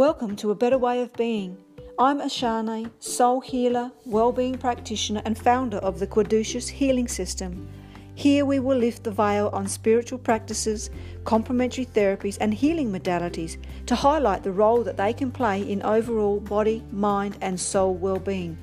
[0.00, 1.58] Welcome to A Better Way of Being.
[1.98, 7.68] I'm Ashane, soul healer, well-being practitioner and founder of the Caduceus Healing System.
[8.14, 10.88] Here we will lift the veil on spiritual practices,
[11.24, 16.40] complementary therapies and healing modalities to highlight the role that they can play in overall
[16.40, 18.56] body, mind and soul well-being.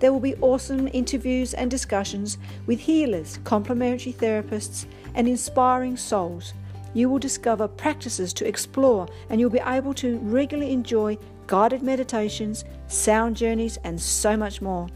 [0.00, 2.36] There will be awesome interviews and discussions
[2.66, 4.84] with healers, complementary therapists
[5.14, 6.52] and inspiring souls
[6.94, 12.64] you will discover practices to explore and you'll be able to regularly enjoy guided meditations,
[12.86, 14.88] sound journeys, and so much more.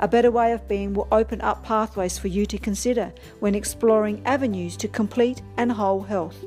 [0.00, 4.22] A better way of being will open up pathways for you to consider when exploring
[4.24, 6.44] avenues to complete and whole health.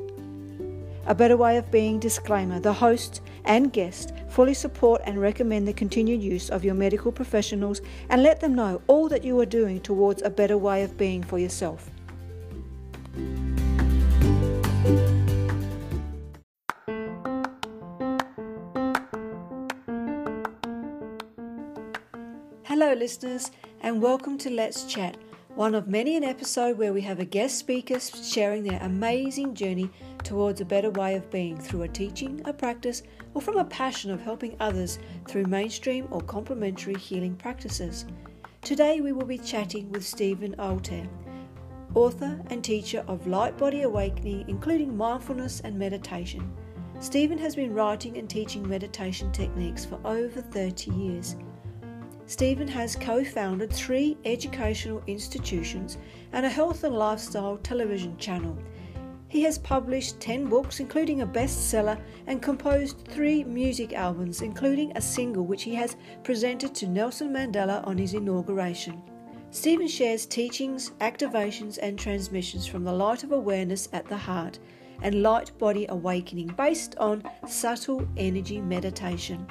[1.06, 5.74] A better way of being disclaimer the host and guest fully support and recommend the
[5.74, 9.82] continued use of your medical professionals and let them know all that you are doing
[9.82, 11.90] towards a better way of being for yourself.
[22.96, 25.18] Listeners, and welcome to Let's Chat,
[25.56, 29.90] one of many an episode where we have a guest speaker sharing their amazing journey
[30.24, 34.12] towards a better way of being through a teaching, a practice, or from a passion
[34.12, 38.06] of helping others through mainstream or complementary healing practices.
[38.62, 41.08] Today, we will be chatting with Stephen Altair,
[41.96, 46.52] author and teacher of Light Body Awakening, including mindfulness and meditation.
[47.00, 51.36] Stephen has been writing and teaching meditation techniques for over 30 years.
[52.34, 56.00] Stephen has co founded three educational institutions
[56.32, 58.58] and a health and lifestyle television channel.
[59.28, 65.02] He has published 10 books, including a bestseller, and composed three music albums, including a
[65.02, 69.00] single which he has presented to Nelson Mandela on his inauguration.
[69.52, 74.58] Stephen shares teachings, activations, and transmissions from the light of awareness at the heart
[75.04, 79.46] and light body awakening based on subtle energy meditation.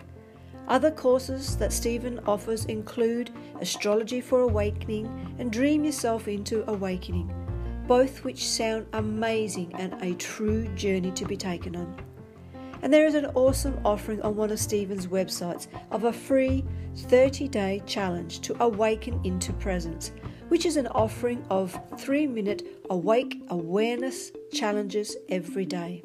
[0.69, 7.33] Other courses that Stephen offers include Astrology for Awakening and Dream Yourself into Awakening,
[7.87, 11.97] both which sound amazing and a true journey to be taken on.
[12.83, 16.65] And there is an awesome offering on one of Stephen's websites of a free
[16.97, 20.13] 30 day challenge to awaken into presence,
[20.49, 26.03] which is an offering of three minute awake awareness challenges every day.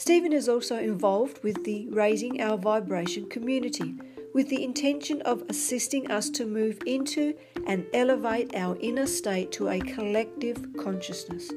[0.00, 3.94] Stephen is also involved with the Raising Our Vibration community
[4.32, 7.34] with the intention of assisting us to move into
[7.66, 11.50] and elevate our inner state to a collective consciousness.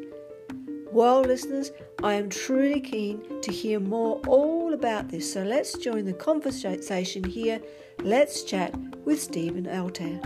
[0.91, 1.71] Well, listeners,
[2.03, 7.23] I am truly keen to hear more all about this, so let's join the conversation
[7.23, 7.61] here.
[7.99, 10.19] Let's chat with Stephen Altair.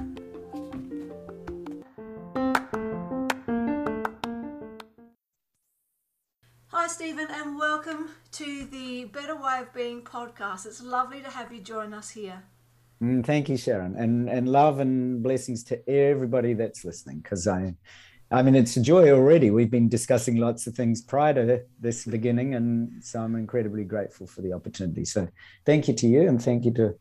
[6.88, 10.66] Hi, Stephen, and welcome to the Better Way of Being podcast.
[10.66, 12.44] It's lovely to have you join us here.
[13.04, 17.18] Mm, thank you, Sharon, and and love and blessings to everybody that's listening.
[17.18, 17.76] Because I,
[18.32, 19.52] I mean, it's a joy already.
[19.52, 24.26] We've been discussing lots of things prior to this beginning, and so I'm incredibly grateful
[24.26, 25.04] for the opportunity.
[25.04, 25.28] So,
[25.66, 26.96] thank you to you, and thank you to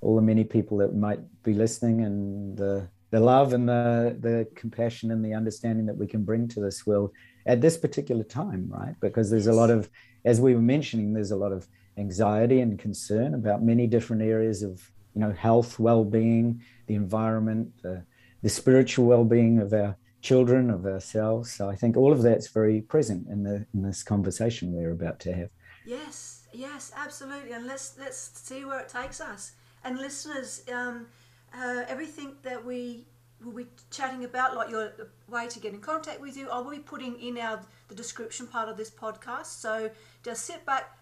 [0.00, 4.48] all the many people that might be listening, and the the love and the the
[4.56, 7.12] compassion and the understanding that we can bring to this world
[7.48, 8.94] at this particular time, right?
[9.00, 9.90] Because there's a lot of,
[10.24, 11.66] as we were mentioning, there's a lot of
[11.96, 14.74] anxiety and concern about many different areas of,
[15.14, 18.04] you know, health, well-being, the environment, the,
[18.42, 21.50] the spiritual well-being of our children, of ourselves.
[21.50, 25.18] So I think all of that's very present in the in this conversation we're about
[25.20, 25.50] to have.
[25.86, 27.52] Yes, yes, absolutely.
[27.52, 29.52] And let's let's see where it takes us.
[29.84, 31.06] And listeners, um,
[31.54, 33.06] uh, everything that we
[33.42, 34.92] we'll be chatting about like your
[35.28, 36.48] way to get in contact with you.
[36.50, 39.60] I will be putting in our the description part of this podcast.
[39.60, 39.90] So
[40.22, 40.98] just sit back,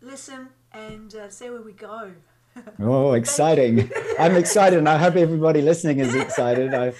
[0.00, 2.12] listen, and uh, see where we go.
[2.80, 3.90] oh, exciting!
[4.18, 6.72] I'm excited, and I hope everybody listening is excited.
[6.72, 6.98] I've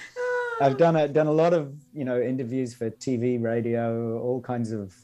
[0.60, 4.72] I've done a done a lot of you know interviews for TV, radio, all kinds
[4.72, 4.94] of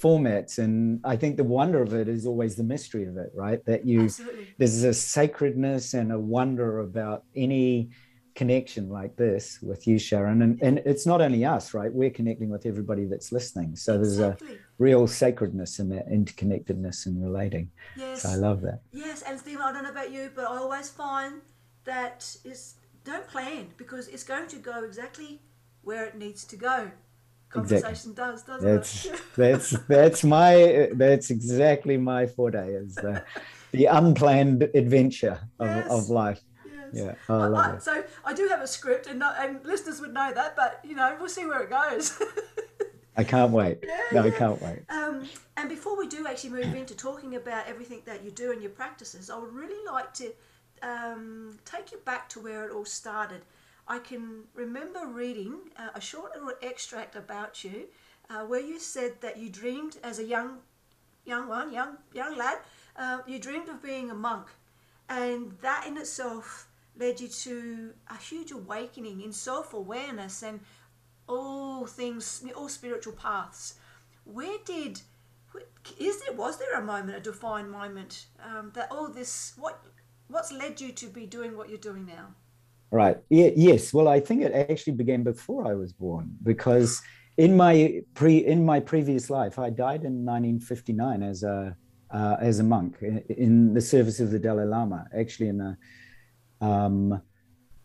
[0.00, 3.64] formats and i think the wonder of it is always the mystery of it right
[3.64, 4.46] that you Absolutely.
[4.56, 7.90] there's a sacredness and a wonder about any
[8.38, 10.42] connection like this with you, Sharon.
[10.42, 11.92] And, and it's not only us, right?
[11.92, 13.74] We're connecting with everybody that's listening.
[13.74, 14.36] So there's a
[14.78, 17.68] real sacredness in that interconnectedness and relating.
[17.96, 18.22] Yes.
[18.22, 18.82] So I love that.
[18.92, 19.22] Yes.
[19.22, 21.42] And Stephen, I don't know about you, but I always find
[21.82, 25.42] that is don't plan because it's going to go exactly
[25.82, 26.92] where it needs to go.
[27.48, 28.14] Conversation exactly.
[28.14, 29.20] does, doesn't that's, it?
[29.36, 33.24] that's that's my that's exactly my forte is the,
[33.72, 35.90] the unplanned adventure of, yes.
[35.90, 36.42] of life
[36.92, 37.14] yeah.
[37.28, 40.32] Oh, I, I, so I do have a script, and, not, and listeners would know
[40.34, 42.20] that, but you know, we'll see where it goes.
[43.16, 43.78] I can't wait.
[43.82, 44.34] Yeah, no, yeah.
[44.34, 44.78] I can't wait.
[44.88, 48.62] Um, and before we do actually move into talking about everything that you do and
[48.62, 50.32] your practices, I would really like to
[50.82, 53.42] um, take you back to where it all started.
[53.88, 57.86] I can remember reading uh, a short little extract about you,
[58.30, 60.58] uh, where you said that you dreamed as a young,
[61.24, 62.58] young one, young young lad,
[62.96, 64.46] uh, you dreamed of being a monk,
[65.08, 66.67] and that in itself
[66.98, 70.60] led you to a huge awakening in self awareness and
[71.28, 73.74] all things, all spiritual paths.
[74.24, 75.00] Where did
[75.98, 79.82] is there was there a moment, a defined moment um, that all this what
[80.28, 82.34] what's led you to be doing what you're doing now?
[82.90, 83.18] Right.
[83.28, 83.92] Yeah, yes.
[83.92, 87.02] Well, I think it actually began before I was born because
[87.36, 91.76] in my pre in my previous life, I died in 1959 as a
[92.10, 95.76] uh, as a monk in, in, the service of the Dalai Lama, actually in a
[96.60, 97.20] um,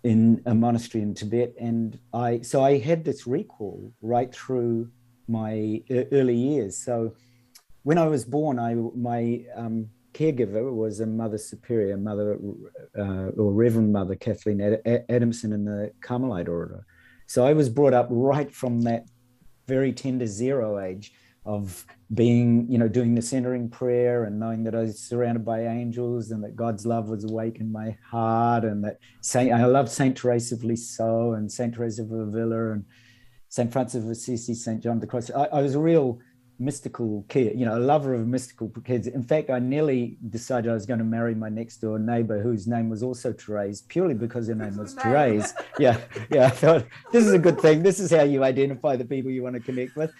[0.04, 4.90] in a monastery in Tibet, and I so I had this recall right through
[5.28, 5.82] my
[6.12, 6.78] early years.
[6.78, 7.16] So
[7.84, 12.38] when I was born, I my um, caregiver was a Mother Superior, Mother
[12.98, 16.86] uh, or Reverend Mother Kathleen Ad- Adamson in the Carmelite Order.
[17.28, 19.06] So I was brought up right from that
[19.68, 21.14] very tender zero age
[21.46, 25.62] of being, you know, doing the centering prayer and knowing that I was surrounded by
[25.62, 29.90] angels and that God's love was awake in my heart and that Saint I love
[29.90, 32.86] Saint Teresa of Lisieux and Saint Teresa of Avila and
[33.50, 35.32] Saint Francis of Assisi, Saint John the Cross.
[35.32, 36.20] I, I was a real
[36.60, 39.08] mystical kid, you know, a lover of mystical kids.
[39.08, 42.68] In fact, I nearly decided I was going to marry my next door neighbor, whose
[42.68, 45.54] name was also Therese, purely because her name was Therese.
[45.80, 46.00] yeah,
[46.32, 46.46] yeah.
[46.46, 47.84] I thought this is a good thing.
[47.84, 50.12] This is how you identify the people you want to connect with.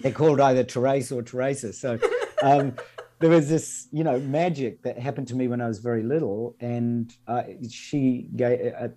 [0.00, 1.72] They're called either Therese or Teresa.
[1.72, 1.98] So
[2.42, 2.74] um,
[3.20, 6.56] there was this, you know, magic that happened to me when I was very little,
[6.58, 8.88] and uh, she gave uh,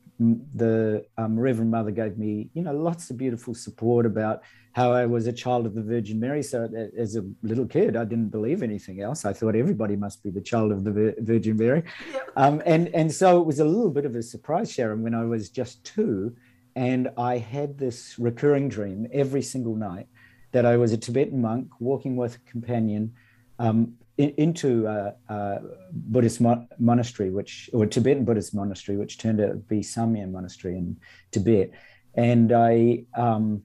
[0.55, 5.05] the um, Reverend Mother gave me, you know, lots of beautiful support about how I
[5.05, 6.41] was a child of the Virgin Mary.
[6.41, 9.25] So as a little kid, I didn't believe anything else.
[9.25, 11.83] I thought everybody must be the child of the Virgin Mary,
[12.13, 12.29] yep.
[12.38, 15.25] um, and and so it was a little bit of a surprise, Sharon, when I
[15.25, 16.33] was just two,
[16.77, 20.07] and I had this recurring dream every single night
[20.53, 23.13] that I was a Tibetan monk walking with a companion.
[23.59, 25.59] Um, in, into a, a
[25.91, 30.77] Buddhist mo- monastery, which or Tibetan Buddhist monastery, which turned out to be Samye monastery
[30.77, 30.97] in
[31.31, 31.71] Tibet,
[32.13, 33.63] and I um,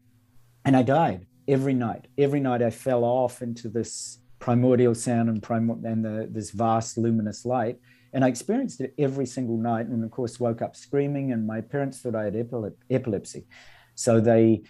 [0.65, 2.07] and I died every night.
[2.17, 6.97] Every night I fell off into this primordial sound and prim- and the, this vast
[6.97, 7.79] luminous light,
[8.13, 9.87] and I experienced it every single night.
[9.87, 12.37] And of course, woke up screaming, and my parents thought I had
[12.91, 13.47] epilepsy,
[13.95, 14.63] so they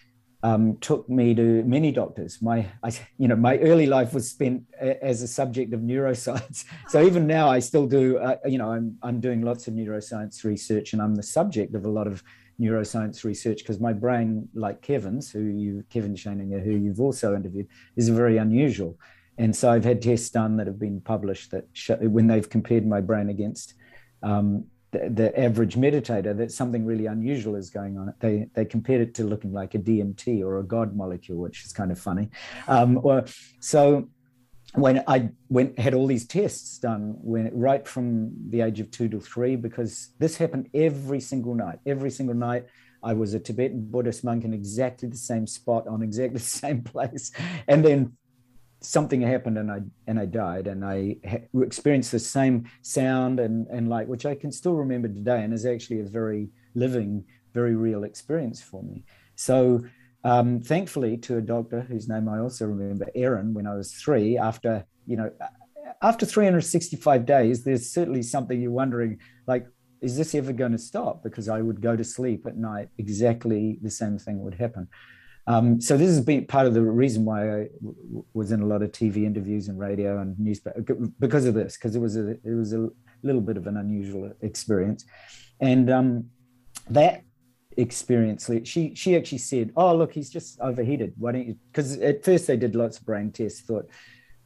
[0.43, 2.41] um, took me to many doctors.
[2.41, 6.65] My, I, you know, my early life was spent a, as a subject of neuroscience.
[6.89, 8.19] So even now, I still do.
[8.19, 11.85] Uh, you know, I'm I'm doing lots of neuroscience research, and I'm the subject of
[11.85, 12.23] a lot of
[12.61, 17.69] neuroscience research because my brain, like Kevin's, who you Kevin Shaninger, who you've also interviewed,
[17.97, 18.99] is very unusual.
[19.39, 22.87] And so I've had tests done that have been published that show, when they've compared
[22.87, 23.75] my brain against
[24.23, 28.15] um, the, the, average meditator that something really unusual is going on.
[28.21, 31.73] They they compared it to looking like a DMT or a God molecule, which is
[31.73, 32.31] kind of funny.
[32.67, 33.25] Um, or,
[33.61, 34.09] so
[34.75, 39.09] when I went had all these tests done when right from the age of two
[39.09, 41.79] to three, because this happened every single night.
[41.87, 42.67] Every single night,
[43.03, 46.83] I was a Tibetan Buddhist monk in exactly the same spot on exactly the same
[46.83, 47.31] place,
[47.67, 48.17] and then
[48.81, 53.67] something happened and I and I died and I ha- experienced the same sound and
[53.69, 57.75] and light which I can still remember today and is actually a very living very
[57.75, 59.05] real experience for me.
[59.35, 59.83] So
[60.25, 64.39] um, thankfully to a doctor whose name I also remember Aaron when I was three
[64.39, 65.31] after you know
[66.03, 69.67] after 365 days there's certainly something you're wondering like
[70.01, 71.25] is this ever going to stop?
[71.25, 74.87] Because I would go to sleep at night exactly the same thing would happen
[75.49, 78.67] um, so this has been part of the reason why I w- was in a
[78.67, 80.83] lot of TV interviews and radio and newspaper
[81.19, 82.91] because of this, because it was a it was a
[83.23, 85.07] little bit of an unusual experience,
[85.59, 86.27] and um,
[86.91, 87.23] that
[87.79, 91.15] experience, she she actually said, "Oh look, he's just overheated.
[91.17, 93.89] Why don't you?" Because at first they did lots of brain tests, thought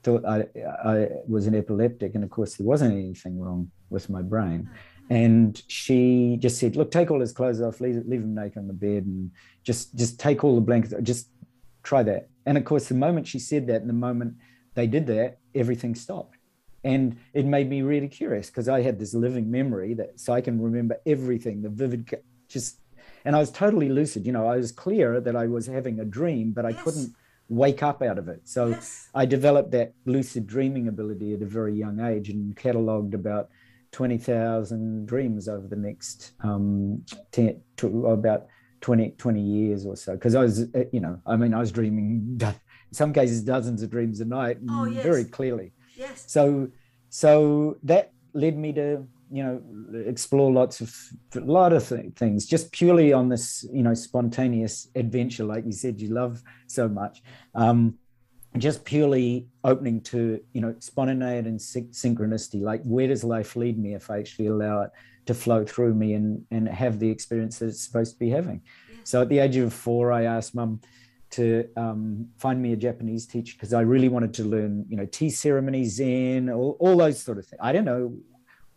[0.05, 0.47] thought I,
[0.85, 4.71] I was an epileptic, and of course there wasn't anything wrong with my brain.
[5.11, 8.69] And she just said, "Look, take all his clothes off, leave, leave him naked on
[8.69, 10.95] the bed, and just just take all the blankets.
[11.03, 11.29] Just
[11.83, 14.35] try that." And of course, the moment she said that, and the moment
[14.75, 16.37] they did that, everything stopped.
[16.85, 20.41] And it made me really curious because I had this living memory that so I
[20.41, 22.13] can remember everything, the vivid,
[22.49, 22.81] just,
[23.25, 24.27] and I was totally lucid.
[24.27, 26.83] You know, I was clear that I was having a dream, but I yes.
[26.83, 27.15] couldn't
[27.49, 28.41] wake up out of it.
[28.45, 29.09] So yes.
[29.15, 33.51] I developed that lucid dreaming ability at a very young age and cataloged about
[33.93, 38.47] 20,000 dreams over the next um, 10 to about
[38.83, 41.73] 20, 20 years or so because I was, uh, you know, I mean, I was
[41.73, 42.55] dreaming, in
[42.93, 45.03] some cases, dozens of dreams a night, oh, yes.
[45.03, 45.73] very clearly.
[45.97, 46.25] Yes.
[46.27, 46.69] So,
[47.09, 49.63] so that led me to, you know,
[50.07, 50.95] explore lots of,
[51.35, 55.73] a lot of th- things, just purely on this, you know, spontaneous adventure, like you
[55.73, 57.23] said, you love so much.
[57.55, 57.99] Um,
[58.59, 63.95] just purely opening to you know spontaneity and synchronicity like where does life lead me
[63.95, 64.91] if i actually allow it
[65.27, 68.61] to flow through me and and have the experience that it's supposed to be having
[69.05, 70.81] so at the age of four i asked mum
[71.31, 75.07] to um, find me a japanese teacher because i really wanted to learn you know
[75.07, 78.15] tea ceremonies, zen all, all those sort of things i don't know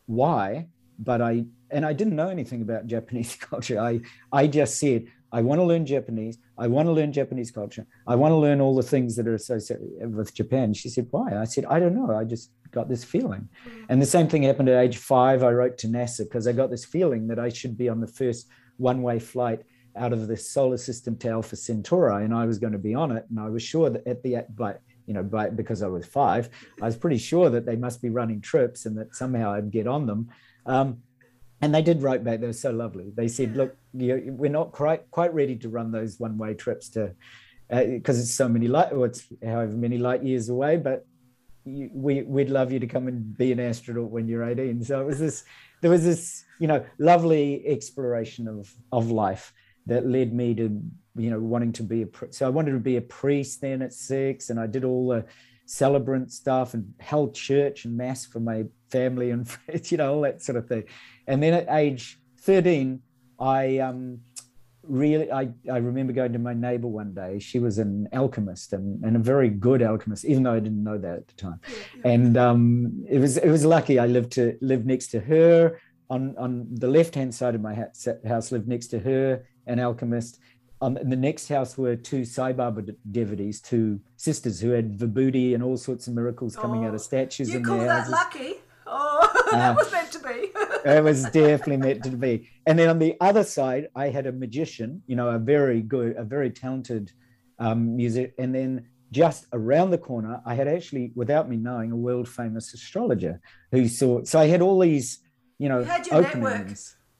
[0.05, 0.67] why
[0.99, 3.99] but i and i didn't know anything about japanese culture i
[4.31, 6.37] i just said I want to learn Japanese.
[6.57, 7.85] I want to learn Japanese culture.
[8.07, 10.73] I want to learn all the things that are associated with Japan.
[10.73, 11.37] She said, Why?
[11.37, 12.15] I said, I don't know.
[12.15, 13.49] I just got this feeling.
[13.67, 13.85] Mm.
[13.89, 15.43] And the same thing happened at age five.
[15.43, 18.07] I wrote to NASA because I got this feeling that I should be on the
[18.07, 19.61] first one way flight
[19.95, 22.23] out of the solar system to Alpha Centauri.
[22.25, 23.25] And I was going to be on it.
[23.29, 26.49] And I was sure that at the, but you know, by, because I was five,
[26.81, 29.87] I was pretty sure that they must be running trips and that somehow I'd get
[29.87, 30.29] on them.
[30.65, 31.01] Um,
[31.61, 32.41] and they did write back.
[32.41, 33.11] They were so lovely.
[33.15, 36.89] They said, "Look, you, we're not quite quite ready to run those one way trips
[36.89, 37.15] to
[37.69, 41.05] because uh, it's so many light, or it's however many light years away, but."
[41.65, 44.83] We, we'd love you to come and be an astronaut when you're 18.
[44.83, 45.43] So it was this,
[45.81, 49.53] there was this, you know, lovely exploration of of life
[49.87, 50.81] that led me to,
[51.15, 52.07] you know, wanting to be a.
[52.31, 55.25] So I wanted to be a priest then at six, and I did all the
[55.65, 60.21] celebrant stuff and held church and mass for my family and friends, you know, all
[60.21, 60.83] that sort of thing.
[61.27, 63.01] And then at age 13,
[63.39, 64.19] I um,
[64.87, 67.39] really, I, I remember going to my neighbor one day.
[67.39, 70.97] She was an alchemist and, and a very good alchemist, even though I didn't know
[70.97, 71.59] that at the time.
[72.03, 75.79] And um, it was it was lucky I lived to live next to her.
[76.09, 77.73] On, on the left hand side of my
[78.27, 80.39] house lived next to her, an alchemist.
[80.81, 85.55] Um, in the next house were two Sai Baba devotees, two sisters who had vibhuti
[85.55, 87.49] and all sorts of miracles coming oh, out of oh, statues.
[87.49, 88.11] You in call that houses.
[88.11, 88.55] lucky?
[88.87, 90.51] Oh, that uh, was meant to be.
[90.89, 92.49] it was definitely meant to be.
[92.65, 96.15] And then on the other side, I had a magician, you know, a very good,
[96.17, 97.11] a very talented
[97.59, 98.33] um, music.
[98.37, 102.73] And then just around the corner, I had actually, without me knowing, a world famous
[102.73, 103.39] astrologer
[103.71, 104.23] who saw.
[104.23, 105.19] So I had all these,
[105.57, 106.43] you know, you had your openings.
[106.43, 106.69] Network.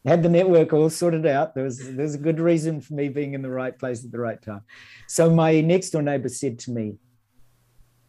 [0.06, 1.56] Had the network all sorted out.
[1.56, 4.20] There was there's a good reason for me being in the right place at the
[4.20, 4.62] right time.
[5.08, 7.00] So my next door neighbor said to me,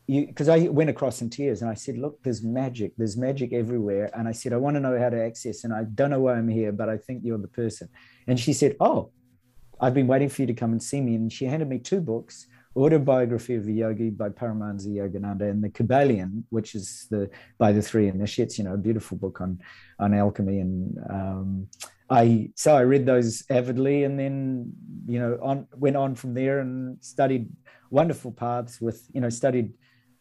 [0.07, 2.93] because I went across in tears and I said, Look, there's magic.
[2.97, 4.11] There's magic everywhere.
[4.15, 6.35] And I said, I want to know how to access, and I don't know why
[6.35, 7.89] I'm here, but I think you're the person.
[8.27, 9.11] And she said, Oh,
[9.81, 11.17] I've been waiting for you to come and see me.
[11.17, 12.47] And she handed me two books
[12.77, 17.81] Autobiography of a Yogi by Paramahansa Yogananda and The Kybalion, which is the by the
[17.81, 19.61] three initiates, you know, a beautiful book on
[19.99, 20.61] on alchemy.
[20.61, 21.69] And um,
[22.11, 24.73] I so I read those avidly and then,
[25.07, 27.49] you know, on went on from there and studied
[27.89, 29.73] wonderful paths with, you know, studied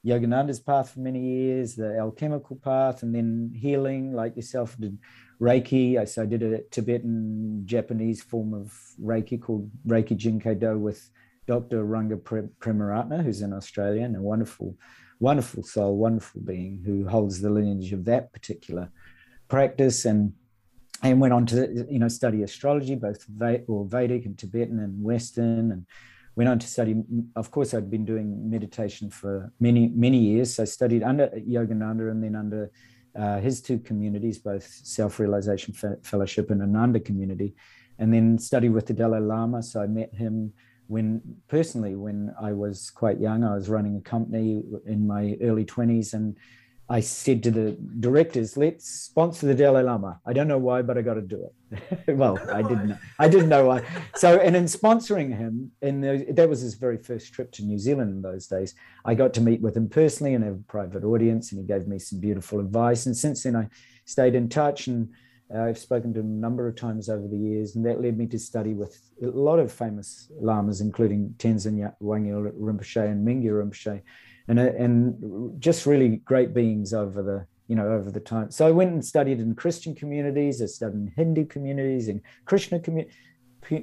[0.06, 4.98] Yogananda's path for many years, the alchemical path, and then healing, like yourself, did
[5.42, 6.08] Reiki.
[6.08, 8.72] So I did a Tibetan Japanese form of
[9.02, 11.10] Reiki called Reiki Jinkei Do with
[11.48, 11.84] Dr.
[11.84, 14.78] Ranga Premaratna, who's an Australian, a wonderful,
[15.20, 18.92] wonderful soul, wonderful being who holds the lineage of that particular
[19.48, 20.34] practice and
[21.04, 25.86] and went on to you know study astrology, both Vedic and Tibetan and Western and
[26.36, 26.96] went on to study.
[27.36, 30.56] Of course, I'd been doing meditation for many, many years.
[30.56, 32.72] So I studied under Yogananda and then under
[33.16, 35.74] uh, his two communities, both Self Realization
[36.04, 37.56] Fellowship and Ananda Community,
[37.98, 39.64] and then studied with the Dalai Lama.
[39.64, 40.54] So I met him
[40.88, 43.44] when personally when I was quite young.
[43.44, 46.38] I was running a company in my early 20s and
[46.88, 50.98] I said to the directors, "Let's sponsor the Dalai Lama." I don't know why, but
[50.98, 52.08] I got to do it.
[52.16, 52.90] well, I, I didn't.
[52.90, 52.98] Know.
[53.18, 53.82] I didn't know why.
[54.16, 56.04] So, and in sponsoring him, and
[56.38, 58.76] that was his very first trip to New Zealand in those days.
[59.04, 61.88] I got to meet with him personally and have a private audience, and he gave
[61.88, 63.08] me some beautiful advice.
[63.08, 63.68] And since then, I
[64.06, 65.10] stayed in touch, and
[65.54, 68.16] uh, I've spoken to him a number of times over the years, and that led
[68.16, 73.64] me to study with a lot of famous lamas, including Tenzin Wangyal Rinpoche and Mingyur
[73.64, 74.04] Rinpoche
[74.48, 78.52] and uh, and just really great beings over the you know over the time.
[78.52, 80.62] So I went and studied in Christian communities.
[80.62, 83.10] I studied in Hindu communities, in Krishna commu-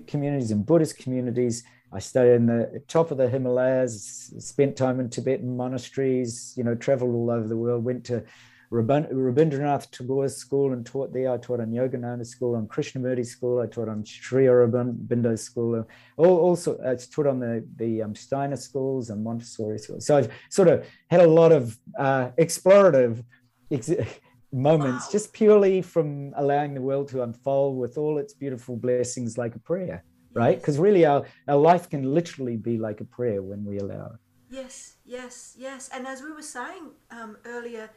[0.07, 1.65] communities, and Buddhist communities.
[1.93, 4.33] I studied in the top of the Himalayas.
[4.39, 6.55] Spent time in Tibetan monasteries.
[6.57, 7.85] You know, traveled all over the world.
[7.85, 8.25] Went to
[8.73, 11.33] Rabindranath Tagore's school and taught there.
[11.33, 13.61] I taught on Yogananda school, on Krishnamurti school.
[13.61, 15.87] I taught on Sri Aurobindo school.
[16.17, 20.07] All, Also, I taught on the, the um, Steiner schools and Montessori schools.
[20.07, 23.23] So I've sort of had a lot of uh, explorative
[23.71, 23.91] ex-
[24.53, 29.55] moments just purely from allowing the world to unfold with all its beautiful blessings like
[29.55, 30.03] a prayer.
[30.35, 30.59] right?
[30.59, 30.83] Because yes.
[30.83, 34.21] really, our, our life can literally be like a prayer when we allow it.
[34.49, 35.89] Yes, yes, yes.
[35.95, 37.91] And as we were saying um, earlier,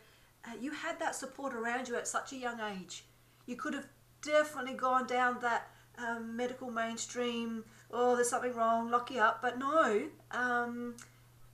[0.59, 3.05] you had that support around you at such a young age.
[3.45, 3.87] You could have
[4.21, 7.63] definitely gone down that um, medical mainstream.
[7.91, 9.41] Oh, there's something wrong, lock you up.
[9.41, 10.95] But no, um,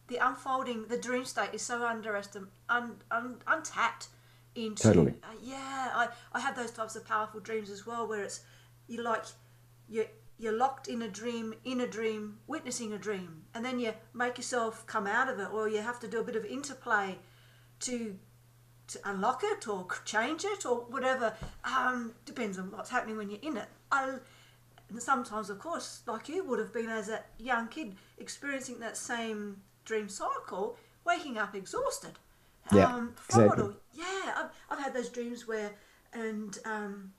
[0.07, 4.07] the unfolding, the dream state is so underestimated, un, un, untapped
[4.55, 4.83] into.
[4.83, 5.13] Totally.
[5.23, 8.41] Uh, yeah, I, I have those types of powerful dreams as well, where it's
[8.87, 9.23] you like
[9.87, 10.07] you're,
[10.37, 14.37] you're locked in a dream, in a dream, witnessing a dream, and then you make
[14.37, 17.17] yourself come out of it, or you have to do a bit of interplay
[17.81, 18.15] to to
[19.05, 21.33] unlock it or change it or whatever.
[21.63, 23.67] Um, depends on what's happening when you're in it.
[23.91, 24.15] I,
[24.89, 28.97] and sometimes, of course, like you would have been as a young kid, experiencing that
[28.97, 32.19] same dream cycle, waking up exhausted.
[32.73, 33.73] Yeah, um, exactly.
[33.93, 34.05] Yeah,
[34.37, 35.71] I've, I've had those dreams where,
[36.13, 37.13] and um,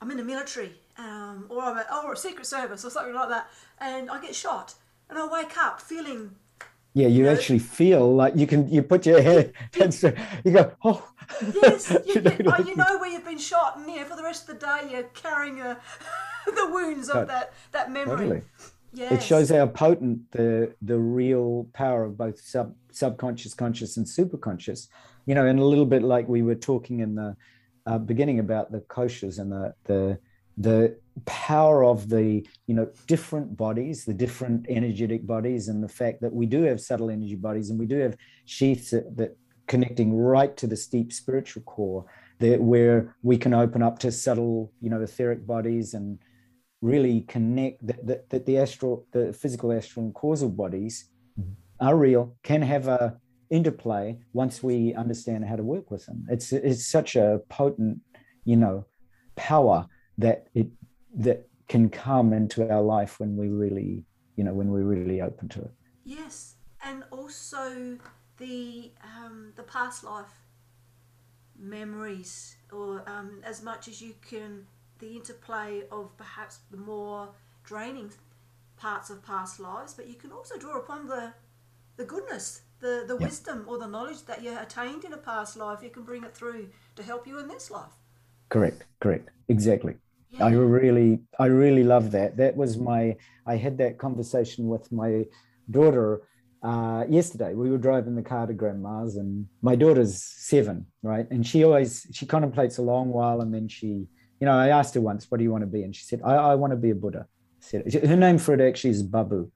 [0.00, 3.28] I'm in the military, um, or I'm a, or a secret service or something like
[3.30, 4.74] that, and I get shot,
[5.08, 6.36] and I wake up feeling
[6.96, 8.70] yeah, you, you know, actually feel like you can.
[8.70, 10.02] You put your head against.
[10.02, 10.12] You
[10.50, 11.06] go, oh.
[11.62, 14.16] Yes, you, you, know, you, oh, you know where you've been shot, and yeah, for
[14.16, 15.78] the rest of the day you're carrying a,
[16.46, 18.16] the wounds of that that memory.
[18.16, 18.42] Totally.
[18.94, 19.12] Yes.
[19.12, 24.88] It shows how potent the the real power of both sub subconscious, conscious, and superconscious.
[25.26, 27.36] You know, and a little bit like we were talking in the
[27.84, 30.18] uh, beginning about the koshas and the the
[30.56, 36.20] the power of the you know different bodies the different energetic bodies and the fact
[36.20, 40.14] that we do have subtle energy bodies and we do have sheaths that, that connecting
[40.14, 42.04] right to the steep spiritual core
[42.38, 46.18] that where we can open up to subtle you know etheric bodies and
[46.82, 51.08] really connect that, that, that the astral the physical astral and causal bodies
[51.40, 51.52] mm-hmm.
[51.80, 53.16] are real can have a
[53.50, 56.26] interplay once we understand how to work with them.
[56.28, 58.00] It's it's such a potent
[58.44, 58.86] you know
[59.36, 59.86] power
[60.18, 60.68] that it
[61.16, 64.04] that can come into our life when we really
[64.36, 65.70] you know when we're really open to it.
[66.04, 67.98] Yes and also
[68.38, 70.46] the um, the past life
[71.58, 74.66] memories or um, as much as you can
[74.98, 77.28] the interplay of perhaps the more
[77.64, 78.10] draining
[78.76, 81.32] parts of past lives but you can also draw upon the
[81.96, 85.82] the goodness the the wisdom or the knowledge that you attained in a past life
[85.82, 87.94] you can bring it through to help you in this life.
[88.50, 89.30] Correct correct.
[89.48, 89.94] Exactly
[90.40, 92.36] I really, I really love that.
[92.36, 93.16] That was my.
[93.46, 95.24] I had that conversation with my
[95.70, 96.22] daughter
[96.62, 97.54] uh, yesterday.
[97.54, 101.26] We were driving the car to Grandma's, and my daughter's seven, right?
[101.30, 103.86] And she always she contemplates a long while, and then she,
[104.40, 106.20] you know, I asked her once, "What do you want to be?" And she said,
[106.22, 107.26] "I, I want to be a Buddha."
[107.60, 109.50] said her name for it actually is Babu.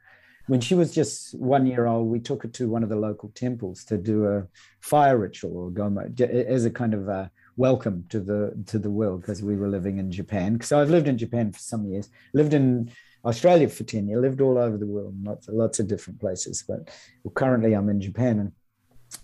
[0.46, 3.30] When she was just one year old, we took her to one of the local
[3.34, 4.46] temples to do a
[4.80, 9.20] fire ritual or goma as a kind of a welcome to the to the world
[9.20, 10.60] because we were living in Japan.
[10.60, 12.90] So I've lived in Japan for some years, lived in
[13.24, 16.64] Australia for 10 years, lived all over the world, lots, lots of different places.
[16.66, 16.90] But
[17.22, 18.52] well, currently I'm in Japan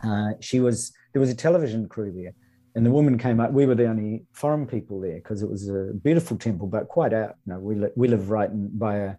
[0.02, 2.34] and uh, she was, there was a television crew there
[2.74, 3.52] and the woman came up.
[3.52, 7.14] We were the only foreign people there because it was a beautiful temple, but quite
[7.14, 7.36] out.
[7.46, 9.14] You know, we, li- we live right in, by a,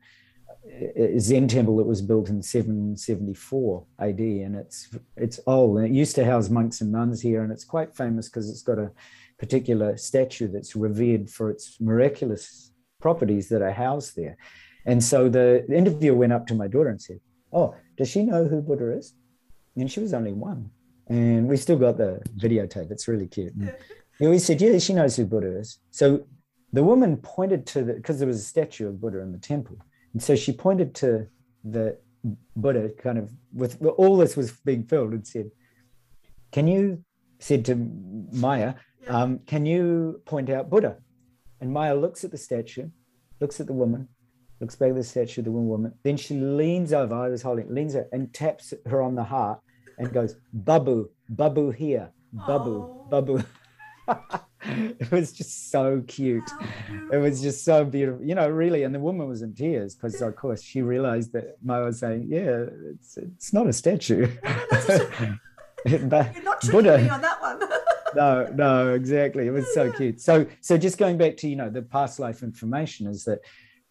[1.19, 5.77] Zen temple that was built in 774 AD, and it's it's old.
[5.77, 8.61] And it used to house monks and nuns here, and it's quite famous because it's
[8.61, 8.91] got a
[9.37, 14.37] particular statue that's revered for its miraculous properties that are housed there.
[14.85, 17.19] And so the, interviewer went up to my daughter and said,
[17.51, 19.13] "Oh, does she know who Buddha is?"
[19.75, 20.71] And she was only one,
[21.07, 22.91] and we still got the videotape.
[22.91, 23.53] It's really cute.
[23.53, 23.73] And
[24.19, 26.25] we said, "Yeah, she knows who Buddha is." So
[26.73, 29.77] the woman pointed to the because there was a statue of Buddha in the temple
[30.17, 31.27] and so she pointed to
[31.63, 31.95] the
[32.55, 35.51] Buddha kind of with all this was being filled and said,
[36.51, 37.03] Can you,
[37.37, 37.75] said to
[38.33, 38.73] Maya,
[39.07, 40.97] um, can you point out Buddha?
[41.61, 42.89] And Maya looks at the statue,
[43.39, 44.07] looks at the woman,
[44.59, 45.93] looks back at the statue, the woman.
[46.01, 49.59] Then she leans over, I was holding, leans over and taps her on the heart
[49.99, 53.07] and goes, Babu, Babu here, Babu, oh.
[53.11, 53.43] Babu.
[54.61, 56.49] It was just so cute.
[57.11, 58.83] It was just so beautiful, you know, really.
[58.83, 62.27] And the woman was in tears because, of course, she realized that Mo was saying,
[62.29, 67.59] "Yeah, it's it's not a statue." but You're not Buddha, me on that one.
[68.15, 69.47] no, no, exactly.
[69.47, 70.19] It was so cute.
[70.19, 73.39] So, so just going back to you know the past life information is that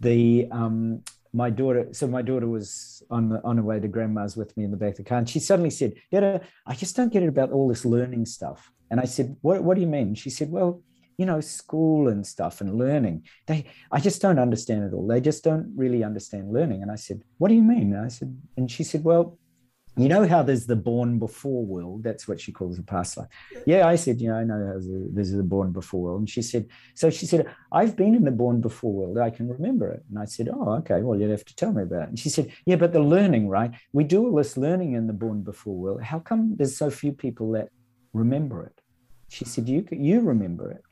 [0.00, 1.02] the um
[1.36, 4.64] my daughter so my daughter was on the on her way to grandma's with me
[4.64, 7.22] in the back of the car and she suddenly said Dada, i just don't get
[7.22, 10.14] it about all this learning stuff and I said, what, what do you mean?
[10.14, 10.82] She said, well,
[11.18, 13.24] you know, school and stuff and learning.
[13.46, 15.06] They, I just don't understand it all.
[15.06, 16.82] They just don't really understand learning.
[16.82, 17.94] And I said, what do you mean?
[17.94, 19.38] And I said, and she said, well,
[19.96, 22.02] you know how there's the born before world?
[22.02, 23.28] That's what she calls the past life
[23.66, 24.80] yeah i said you know i know
[25.12, 26.20] there's, the born before world.
[26.20, 29.18] And she said so she said i've been in the born before world.
[29.18, 30.04] I can remember it.
[30.08, 31.02] And i said oh okay.
[31.02, 32.08] Well you'd have to tell me about it.
[32.10, 33.72] And she said yeah but the learning right?
[33.92, 36.02] We do all this learning in the born before world.
[36.02, 37.68] How come there's so few people that
[38.12, 38.80] remember it?
[39.28, 40.82] She said you you remember it.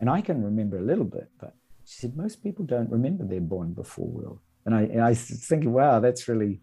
[0.00, 3.40] And i can remember a little bit but she said most people don't remember their
[3.40, 4.38] born before world.
[4.64, 6.60] And i and i was thinking wow that's really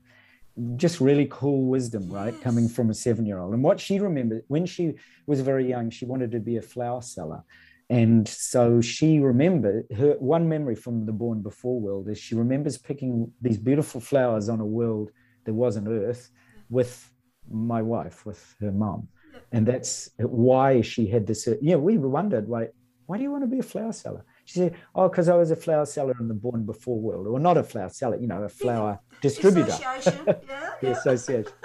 [0.76, 2.39] just really cool wisdom, right?
[2.41, 3.54] Coming from a seven year old.
[3.54, 4.95] And what she remembered when she
[5.28, 7.43] was very young, she wanted to be a flower seller.
[7.89, 12.78] And so she remembered her one memory from the born before world is she remembers
[12.78, 15.10] picking these beautiful flowers on a world
[15.45, 16.30] that wasn't Earth
[16.69, 17.12] with
[17.50, 19.08] my wife, with her mom.
[19.52, 21.48] And that's why she had this.
[21.62, 22.67] Yeah, we wondered why.
[23.08, 24.24] Why do you want to be a flower seller?
[24.49, 27.39] She said, "Oh, because I was a flower seller in the born before world, or
[27.39, 31.53] not a flower seller, you know, a flower distributor." Association, yeah, the association.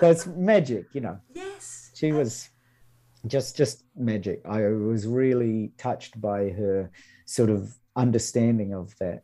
[0.00, 1.18] So it's magic, you know.
[1.34, 1.90] Yes.
[1.92, 2.50] She was
[3.26, 4.40] just just magic.
[4.48, 6.92] I was really touched by her
[7.26, 9.22] sort of understanding of that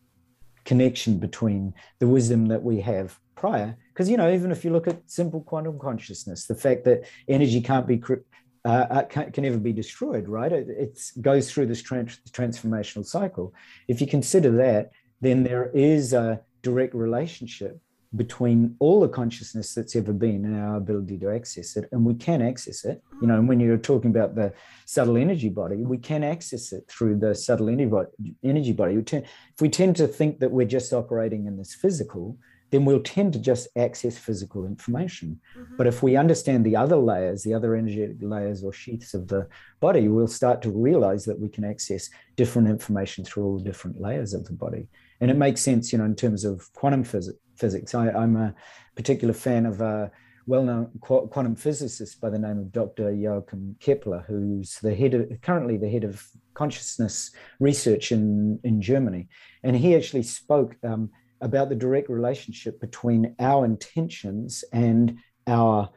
[0.65, 4.89] connection between the wisdom that we have prior because you know even if you look
[4.89, 7.99] at simple quantum consciousness the fact that energy can't be
[8.65, 10.53] uh, uh, can, can, never be destroyed, right?
[10.53, 13.53] It goes through this trans- transformational cycle.
[13.89, 17.81] If you consider that, then there is a direct relationship
[18.17, 21.89] between all the consciousness that's ever been and our ability to access it.
[21.93, 23.03] And we can access it.
[23.21, 24.53] You know, and when you're talking about the
[24.87, 28.95] subtle energy body, we can access it through the subtle energy body.
[28.95, 32.39] If we tend to think that we're just operating in this physical,
[32.75, 35.41] then we'll tend to just access physical information.
[35.57, 35.77] Mm-hmm.
[35.77, 39.47] But if we understand the other layers, the other energetic layers or sheaths of the
[39.79, 44.01] body, we'll start to realize that we can access different information through all the different
[44.01, 44.89] layers of the body.
[45.21, 47.95] And it makes sense, you know, in terms of quantum phys- physics.
[47.95, 48.53] I, am a
[48.97, 50.11] particular fan of a
[50.49, 53.13] well-known qu- quantum physicist by the name of Dr.
[53.13, 59.29] Joachim Keppler, who's the head of, currently the head of consciousness research in, in Germany.
[59.63, 61.11] And he actually spoke um,
[61.45, 65.91] about the direct relationship between our intentions and our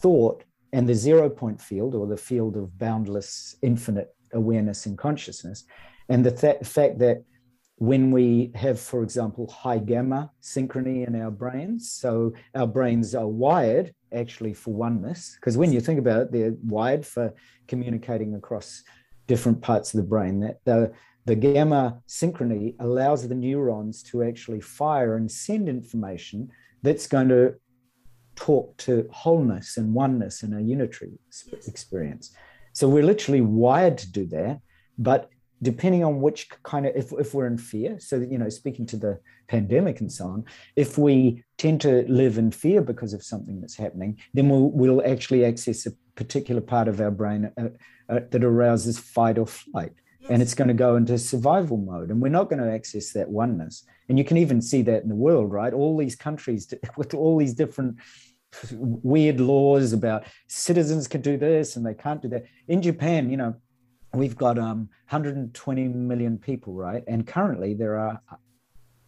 [0.00, 5.64] thought and the zero point field or the field of boundless infinite awareness and consciousness.
[6.08, 7.24] And the th- fact that
[7.76, 13.26] when we have for example high gamma synchrony in our brains so our brains are
[13.26, 17.34] wired actually for oneness because when you think about it they're wired for
[17.66, 18.84] communicating across
[19.26, 20.92] different parts of the brain that the
[21.24, 26.50] the gamma synchrony allows the neurons to actually fire and send information
[26.82, 27.54] that's going to
[28.34, 31.12] talk to wholeness and oneness in a unitary
[31.66, 32.34] experience.
[32.72, 34.60] So we're literally wired to do that,
[34.98, 35.28] but
[35.62, 38.96] depending on which kind of if, if we're in fear so you know speaking to
[38.96, 43.60] the pandemic and so on if we tend to live in fear because of something
[43.60, 47.68] that's happening then we'll, we'll actually access a particular part of our brain uh,
[48.08, 49.92] uh, that arouses fight or flight
[50.28, 53.28] and it's going to go into survival mode and we're not going to access that
[53.28, 53.84] oneness.
[54.08, 55.72] And you can even see that in the world right?
[55.72, 57.96] All these countries with all these different
[58.72, 62.44] weird laws about citizens can do this and they can't do that.
[62.68, 63.54] In japan you know
[64.14, 67.02] we've got um, 120 million people right?
[67.08, 68.20] And currently there are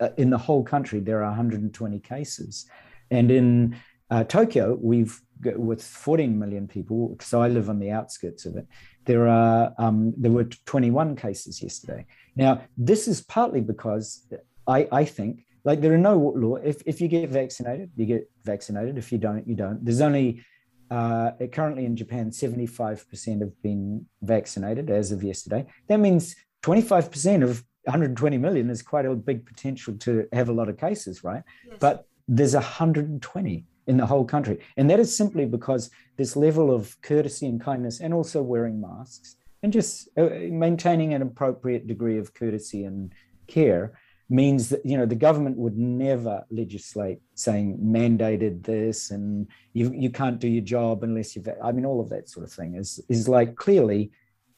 [0.00, 2.66] uh, in the whole country there are 120 cases.
[3.10, 3.76] And in
[4.10, 8.66] uh, tokyo we've with 14 million people so i live on the outskirts of it
[9.06, 12.06] there are um, there were 21 cases yesterday.
[12.36, 14.26] Now, this is partly because
[14.66, 16.56] I, I think like there are no law.
[16.56, 18.98] If, if you get vaccinated, you get vaccinated.
[18.98, 19.84] If you don't, you don't.
[19.84, 20.44] There's only
[20.90, 25.66] uh, currently in Japan, 75% have been vaccinated as of yesterday.
[25.88, 30.68] That means 25% of 120 million is quite a big potential to have a lot
[30.68, 31.42] of cases, right?
[31.66, 31.76] Yes.
[31.80, 34.60] But there's 120 in the whole country.
[34.76, 39.36] And that is simply because this level of courtesy and kindness, and also wearing masks,
[39.62, 43.12] and just uh, maintaining an appropriate degree of courtesy and
[43.46, 43.98] care
[44.30, 50.08] means that you know the government would never legislate saying mandated this and you you
[50.08, 53.00] can't do your job unless you've I mean all of that sort of thing is
[53.08, 54.12] is like clearly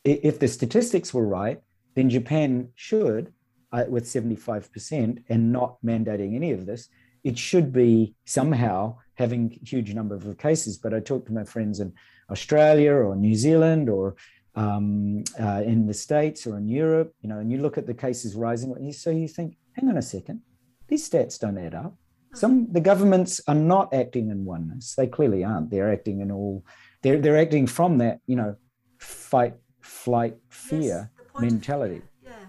[0.04, 1.60] if the statistics were right
[1.94, 3.32] then Japan should
[3.72, 6.88] uh, with 75% and not mandating any of this
[7.26, 10.78] it should be somehow having huge number of cases.
[10.78, 11.92] But I talk to my friends in
[12.30, 14.14] Australia or New Zealand or
[14.54, 17.98] um, uh, in the States or in Europe, you know, and you look at the
[18.06, 20.40] cases rising, so you think, hang on a second,
[20.88, 21.94] these stats don't add up.
[22.34, 24.94] Some the governments are not acting in oneness.
[24.94, 25.70] They clearly aren't.
[25.70, 26.64] They're acting in all.
[27.02, 28.56] They're they're acting from that you know,
[28.98, 32.02] fight, flight, fear yes, mentality.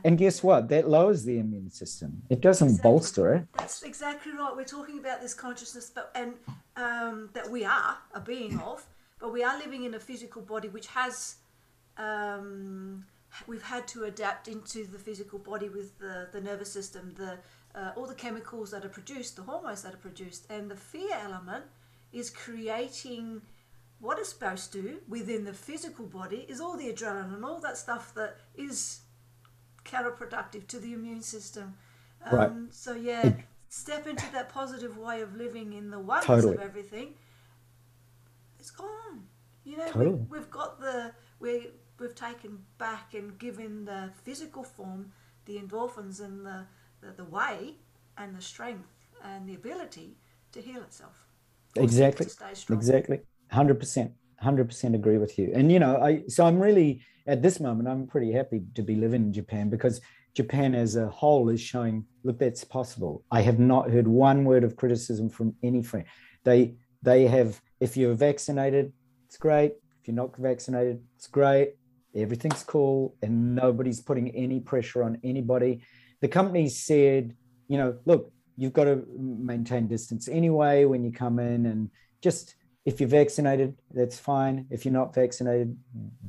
[0.03, 0.69] And guess what?
[0.69, 2.23] That lowers the immune system.
[2.29, 2.91] It doesn't Exactly.
[2.91, 3.47] bolster it.
[3.57, 4.53] That's exactly right.
[4.55, 6.33] We're talking about this consciousness, but and
[6.75, 8.85] um, that we are a being of,
[9.19, 11.35] but we are living in a physical body which has.
[11.97, 13.05] Um,
[13.47, 17.37] we've had to adapt into the physical body with the, the nervous system, the
[17.75, 21.15] uh, all the chemicals that are produced, the hormones that are produced, and the fear
[21.23, 21.65] element
[22.11, 23.41] is creating
[23.99, 27.77] what it's supposed to within the physical body is all the adrenaline and all that
[27.77, 29.01] stuff that is
[29.87, 31.75] counterproductive to the immune system.
[32.25, 32.51] Um, Right.
[32.71, 36.55] So yeah, It- step into that positive way of living in the oneness Totally.
[36.55, 37.15] of everything.
[38.59, 39.27] It's gone.
[39.63, 40.15] You know, Totally.
[40.15, 45.11] we, we've got the we we've taken back and given the physical form
[45.45, 46.65] the endorphins and the,
[47.01, 47.75] the the way
[48.17, 48.89] and the strength
[49.23, 50.17] and the ability
[50.51, 51.27] to heal itself.
[51.75, 52.25] Exactly.
[52.25, 52.77] To stay strong.
[52.79, 53.19] Exactly.
[54.43, 54.67] 100%.
[54.67, 55.51] 100% agree with you.
[55.53, 58.95] And, you know, I, so I'm really, at this moment, I'm pretty happy to be
[58.95, 60.01] living in Japan because
[60.33, 63.23] Japan as a whole is showing, look, that's possible.
[63.31, 66.05] I have not heard one word of criticism from any friend.
[66.43, 68.93] They, they have, if you're vaccinated,
[69.25, 69.73] it's great.
[70.01, 71.73] If you're not vaccinated, it's great.
[72.15, 73.15] Everything's cool.
[73.21, 75.81] And nobody's putting any pressure on anybody.
[76.21, 77.35] The company said,
[77.67, 81.89] you know, look, you've got to maintain distance anyway when you come in and
[82.21, 82.55] just
[82.87, 84.65] if you're vaccinated that's fine.
[84.69, 85.77] If you're not vaccinated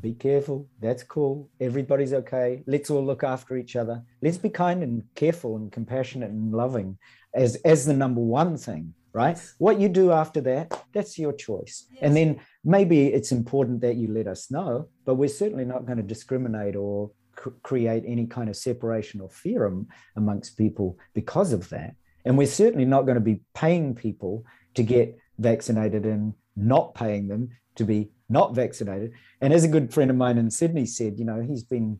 [0.01, 0.69] be careful.
[0.81, 1.49] That's cool.
[1.61, 2.65] Everybody's okay.
[2.67, 4.03] Let's all look after each other.
[4.21, 6.99] Let's be kind and careful and compassionate and loving
[7.33, 9.39] as as the number one thing right?
[9.57, 11.87] What you do after that that's your choice.
[12.03, 15.99] And then maybe it's important that you let us know but we're certainly not going
[15.99, 21.53] to discriminate or c- create any kind of separation or fear am- amongst people because
[21.53, 21.95] of that.
[22.25, 24.45] And we're certainly not going to be paying people
[24.75, 29.13] to get vaccinated and not paying them to be not vaccinated.
[29.41, 31.99] And as a good friend of mine in Sydney said, you know, he's been,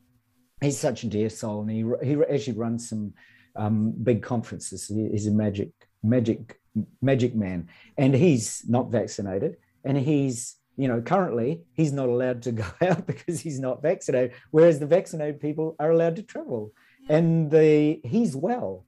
[0.61, 3.15] he's such a dear soul and he, he actually runs some
[3.57, 4.87] um, big conferences.
[4.89, 5.71] He- He's a magic,
[6.03, 6.59] magic,
[7.01, 7.69] magic man.
[7.97, 9.57] And he's not vaccinated.
[9.85, 14.33] And he's, you know, currently he's not allowed to go out because he's not vaccinated,
[14.51, 16.73] whereas the vaccinated people are allowed to travel.
[17.09, 18.85] And the he's well.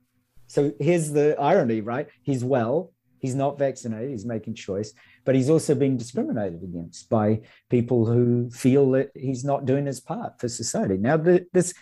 [0.46, 2.08] So here's the irony, right?
[2.22, 4.92] He's well, he's not vaccinated, he's making choice,
[5.30, 10.00] but he's also being discriminated against by people who feel that he's not doing his
[10.00, 10.96] part for society.
[10.96, 11.72] Now, the, this,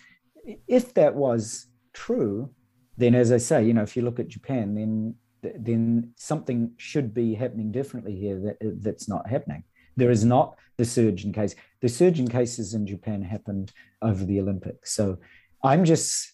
[0.67, 2.51] if that was true,
[2.95, 7.11] then as I say, you know, if you look at Japan, then then something should
[7.11, 9.63] be happening differently here that, that's not happening.
[9.97, 11.55] There is not the surge in case.
[11.81, 13.71] The surge in cases in Japan happened
[14.03, 14.93] over the Olympics.
[14.93, 15.17] So
[15.63, 16.33] I'm just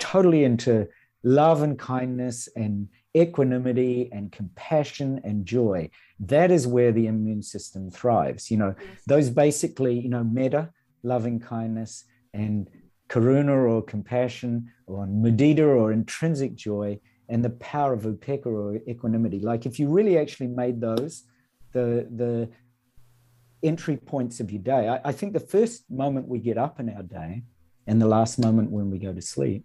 [0.00, 0.88] totally into
[1.22, 5.90] love and kindness and equanimity and compassion and joy.
[6.20, 8.50] That is where the immune system thrives.
[8.50, 8.74] You know,
[9.06, 10.70] those basically, you know, metta,
[11.02, 12.68] loving kindness, and
[13.08, 19.40] karuna or compassion, or mudita or intrinsic joy, and the power of upekkha or equanimity.
[19.40, 21.24] Like if you really actually made those
[21.72, 22.50] the the
[23.62, 26.88] entry points of your day, I, I think the first moment we get up in
[26.90, 27.42] our day
[27.86, 29.64] and the last moment when we go to sleep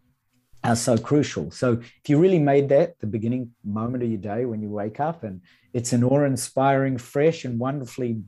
[0.63, 1.51] are so crucial.
[1.51, 4.99] So if you really made that the beginning moment of your day when you wake
[4.99, 5.41] up and
[5.73, 8.21] it's an awe-inspiring, fresh and wonderfully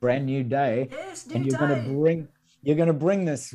[0.00, 1.66] brand new day, Yes, new and you're day.
[1.66, 2.28] going to bring
[2.64, 3.52] you're going to bring this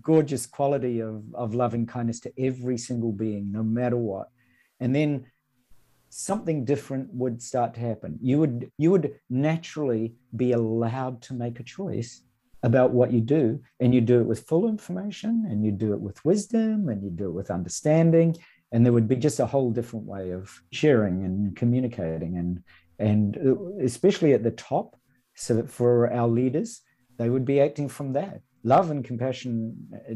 [0.00, 4.30] gorgeous quality of, of loving kindness to every single being, no matter what.
[4.80, 5.26] And then
[6.08, 8.18] something different would start to happen.
[8.22, 12.22] You would you would naturally be allowed to make a choice
[12.62, 16.00] about what you do, and you do it with full information, and you do it
[16.00, 18.36] with wisdom, and you do it with understanding,
[18.72, 22.62] and there would be just a whole different way of sharing and communicating, and
[22.98, 24.96] and uh, especially at the top,
[25.34, 26.80] so that for our leaders,
[27.18, 28.40] they would be acting from that.
[28.64, 29.76] Love and compassion.
[29.94, 30.14] uh,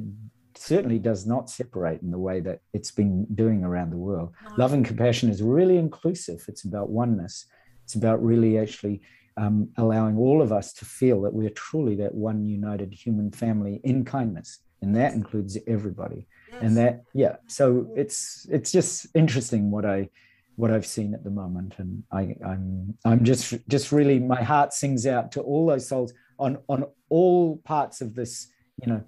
[0.57, 4.33] Certainly does not separate in the way that it's been doing around the world.
[4.59, 6.45] Love and compassion is really inclusive.
[6.49, 7.47] It's about oneness.
[7.85, 9.01] It's about really actually
[9.41, 13.81] um, allowing all of us to feel that we're truly that one united human family
[13.85, 14.59] in kindness.
[14.83, 16.27] And that includes everybody.
[16.53, 16.63] Yes.
[16.63, 17.37] and that yeah.
[17.47, 20.09] So it's it's just interesting what i
[20.57, 21.75] what i've seen at the moment.
[21.79, 26.13] And i i'm i'm just just really my heart sings out to all those souls
[26.39, 28.49] on on all parts of this
[28.83, 29.03] you know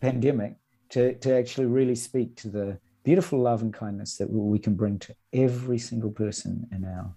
[0.00, 0.54] pandemic
[0.90, 4.98] to to actually really speak to the beautiful love and kindness that we can bring
[4.98, 7.14] to every single person in our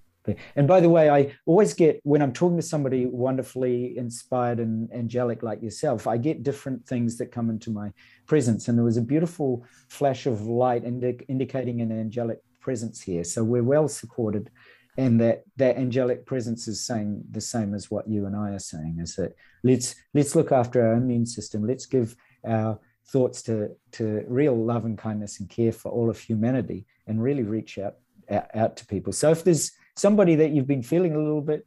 [0.55, 4.91] and by the way i always get when i'm talking to somebody wonderfully inspired and
[4.93, 7.91] angelic like yourself i get different things that come into my
[8.31, 8.69] presence.
[8.69, 13.25] And there was a beautiful flash of light indi- indicating an angelic presence here.
[13.25, 14.49] So we're well supported
[14.97, 18.59] and that that angelic presence is saying the same as what you and i are
[18.73, 21.67] saying is that let's let's look after our immune system.
[21.67, 26.17] Let's give our thoughts to to real love and kindness and care for all of
[26.17, 27.95] humanity and really reach out
[28.29, 29.11] out, out to people.
[29.11, 31.65] So if there's somebody that you've been feeling a little bit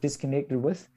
[0.00, 0.88] disconnected with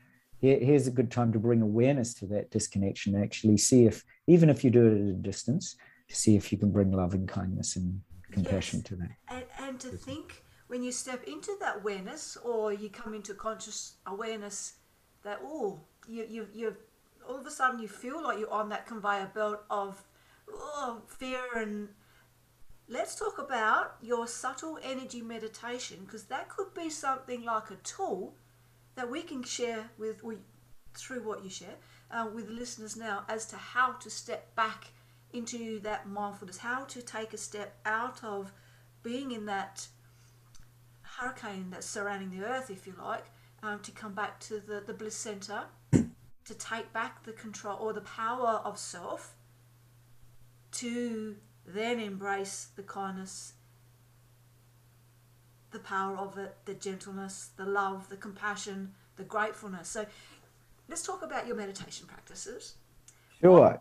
[0.41, 4.63] here's a good time to bring awareness to that disconnection actually see if even if
[4.63, 5.75] you do it at a distance
[6.07, 7.99] to see if you can bring love and kindness and
[8.31, 8.87] compassion yes.
[8.87, 13.13] to that and, and to think when you step into that awareness or you come
[13.13, 14.75] into conscious awareness
[15.23, 16.75] that oh you, you you
[17.27, 20.01] all of a sudden you feel like you're on that conveyor belt of
[20.49, 21.89] oh, fear and
[22.89, 28.33] let's talk about your subtle energy meditation because that could be something like a tool
[28.95, 30.35] that we can share with we,
[30.95, 31.75] through what you share
[32.11, 34.87] uh, with listeners now as to how to step back
[35.31, 38.51] into that mindfulness how to take a step out of
[39.03, 39.87] being in that
[41.03, 43.25] hurricane that's surrounding the earth if you like
[43.61, 47.93] um, to come back to the, the bliss center to take back the control or
[47.93, 49.35] the power of self
[50.71, 51.35] to
[51.73, 53.53] then embrace the kindness,
[55.71, 59.87] the power of it, the gentleness, the love, the compassion, the gratefulness.
[59.87, 60.05] So
[60.87, 62.75] let's talk about your meditation practices.
[63.41, 63.79] Sure.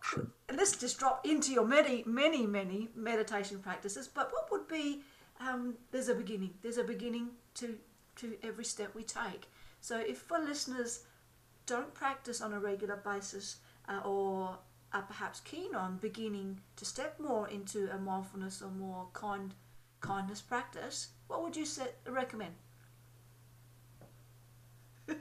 [0.48, 4.07] And let's just drop into your many, many, many meditation practices.
[4.07, 5.03] But what would be,
[5.40, 6.55] um, there's a beginning.
[6.62, 7.77] There's a beginning to,
[8.16, 9.48] to every step we take.
[9.81, 11.05] So if for listeners
[11.66, 13.57] don't practice on a regular basis
[13.88, 14.59] uh, or
[14.92, 19.55] are perhaps keen on beginning to step more into a mindfulness or more kind
[20.01, 22.55] kindness practice, what would you say, recommend?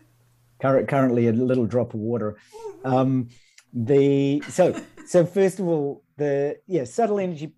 [0.61, 2.37] Currently, a little drop of water.
[2.83, 3.29] Um,
[3.73, 7.53] the so so first of all, the yeah subtle energy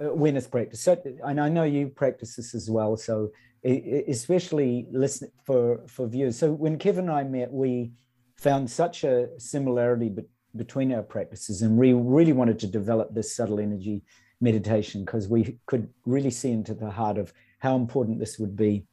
[0.00, 0.80] uh, awareness practice.
[0.80, 2.96] So, and I know you practice this as well.
[2.96, 3.30] So
[3.64, 6.38] especially listen for for viewers.
[6.38, 7.92] So when Kevin and I met, we
[8.36, 10.22] found such a similarity be,
[10.56, 14.02] between our practices, and we really wanted to develop this subtle energy
[14.40, 18.86] meditation because we could really see into the heart of how important this would be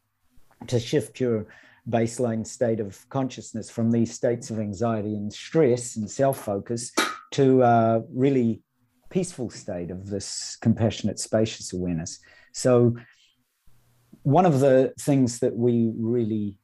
[0.68, 1.48] to shift your
[1.90, 6.92] baseline state of consciousness from these states of anxiety and stress and self-focus
[7.32, 8.62] to a really
[9.10, 12.20] peaceful state of this compassionate spacious awareness.
[12.54, 12.96] So
[14.24, 16.56] one of the things that we really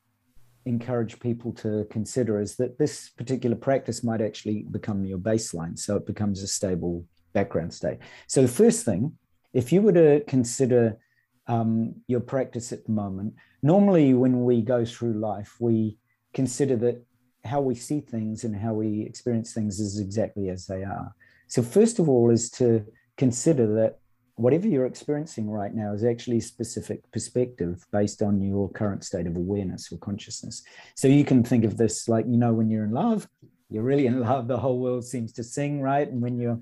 [0.67, 5.77] encourage people to consider is that this particular practice might actually become your baseline.
[5.79, 7.99] So it becomes a stable background state.
[8.27, 9.13] So, the first thing,
[9.53, 10.97] if you were to consider
[11.47, 15.97] um, your practice at the moment, normally when we go through life, we
[16.33, 17.03] consider that
[17.45, 21.13] how we see things and how we experience things is exactly as they are.
[21.47, 22.85] So, first of all, is to
[23.17, 23.99] consider that
[24.37, 29.25] whatever you're experiencing right now is actually a specific perspective based on your current state
[29.25, 30.63] of awareness or consciousness.
[30.95, 33.27] So you can think of this like, you know, when you're in love,
[33.69, 36.07] you're really in love, the whole world seems to sing, right?
[36.07, 36.61] And when you're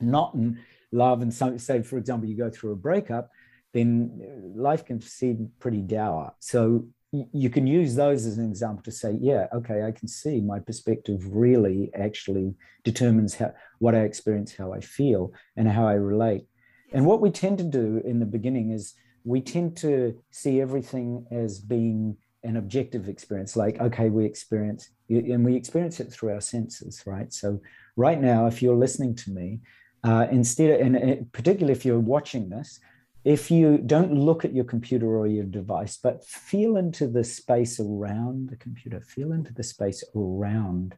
[0.00, 0.60] not in
[0.92, 3.30] love, and so, say, for example, you go through a breakup,
[3.72, 6.34] then life can seem pretty dour.
[6.40, 10.40] So you can use those as an example to say, yeah, okay, I can see
[10.42, 15.94] my perspective really actually determines how what I experience, how I feel, and how I
[15.94, 16.44] relate.
[16.92, 21.26] And what we tend to do in the beginning is we tend to see everything
[21.30, 26.40] as being an objective experience like okay we experience and we experience it through our
[26.40, 27.32] senses right?
[27.32, 27.60] So
[27.96, 29.60] right now if you're listening to me
[30.04, 32.78] uh, instead of, and particularly if you're watching this
[33.24, 37.80] if you don't look at your computer or your device but feel into the space
[37.80, 40.96] around the computer feel into the space around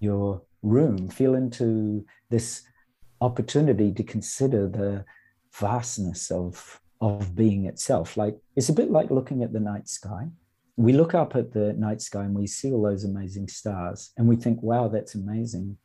[0.00, 2.64] your room feel into this
[3.20, 5.04] opportunity to consider the
[5.52, 8.16] vastness of of being itself.
[8.16, 10.28] Like it's a bit like looking at the night sky.
[10.76, 14.28] We look up at the night sky and we see all those amazing stars and
[14.28, 15.76] we think wow that's amazing.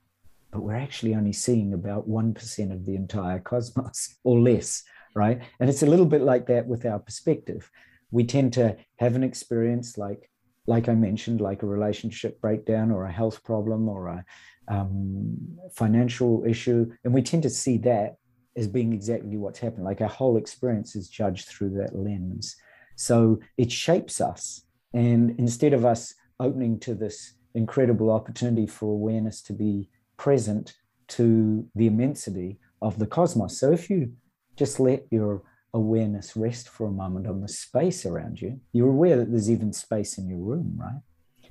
[0.51, 4.83] But we're actually only seeing about 1% of the entire cosmos or less
[5.15, 5.41] right?
[5.59, 7.69] And it's a little bit like that with our perspective.
[8.11, 10.29] We tend to have an experience like
[10.65, 14.23] like i mentioned like a relationship breakdown or a health problem or a
[14.67, 15.37] um,
[15.71, 16.91] financial issue.
[17.03, 18.17] And we tend to see that
[18.55, 19.83] as being exactly what's happened.
[19.83, 22.55] Like our whole experience is judged through that lens.
[22.95, 24.61] So it shapes us.
[24.93, 30.75] And instead of us opening to this incredible opportunity for awareness to be present
[31.07, 33.57] to the immensity of the cosmos.
[33.57, 34.13] So if you
[34.55, 35.43] just let your
[35.73, 39.73] awareness rest for a moment on the space around you, you're aware that there's even
[39.73, 41.01] space in your room, right?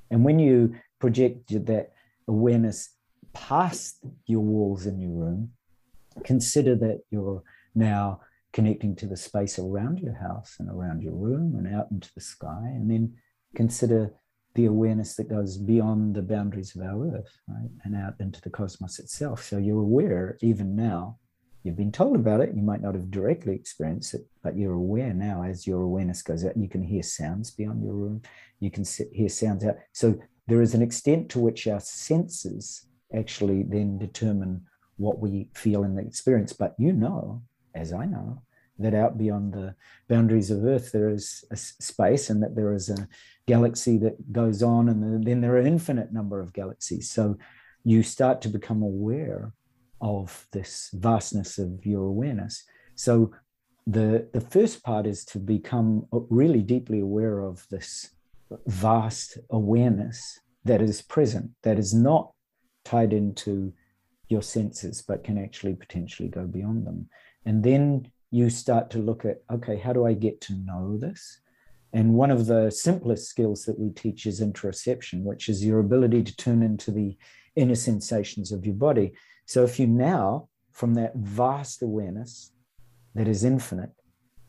[0.09, 1.91] And when you project that
[2.27, 2.89] awareness
[3.33, 5.51] past your walls in your room,
[6.23, 7.43] consider that you're
[7.75, 8.21] now
[8.51, 12.21] connecting to the space around your house and around your room and out into the
[12.21, 12.61] sky.
[12.65, 13.15] And then
[13.55, 14.13] consider
[14.55, 17.69] the awareness that goes beyond the boundaries of our earth, right?
[17.83, 19.43] And out into the cosmos itself.
[19.43, 21.17] So you're aware even now.
[21.63, 22.53] You've been told about it.
[22.53, 26.45] You might not have directly experienced it, but you're aware now as your awareness goes
[26.45, 26.57] out.
[26.57, 28.21] You can hear sounds beyond your room.
[28.59, 29.77] You can hear sounds out.
[29.93, 34.65] So there is an extent to which our senses actually then determine
[34.97, 36.53] what we feel in the experience.
[36.53, 37.41] But you know,
[37.75, 38.41] as I know,
[38.79, 39.75] that out beyond the
[40.07, 43.07] boundaries of Earth there is a space and that there is a
[43.45, 47.09] galaxy that goes on, and then there are infinite number of galaxies.
[47.09, 47.37] So
[47.83, 49.53] you start to become aware
[50.01, 52.63] of this vastness of your awareness.
[52.95, 53.31] So
[53.85, 58.09] the the first part is to become really deeply aware of this
[58.67, 62.32] vast awareness that is present, that is not
[62.83, 63.73] tied into
[64.29, 67.09] your senses, but can actually potentially go beyond them.
[67.45, 71.39] And then you start to look at okay, how do I get to know this?
[71.93, 76.23] And one of the simplest skills that we teach is interoception, which is your ability
[76.23, 77.15] to turn into the
[77.55, 79.13] inner sensations of your body.
[79.45, 82.51] So if you now, from that vast awareness
[83.13, 83.91] that is infinite,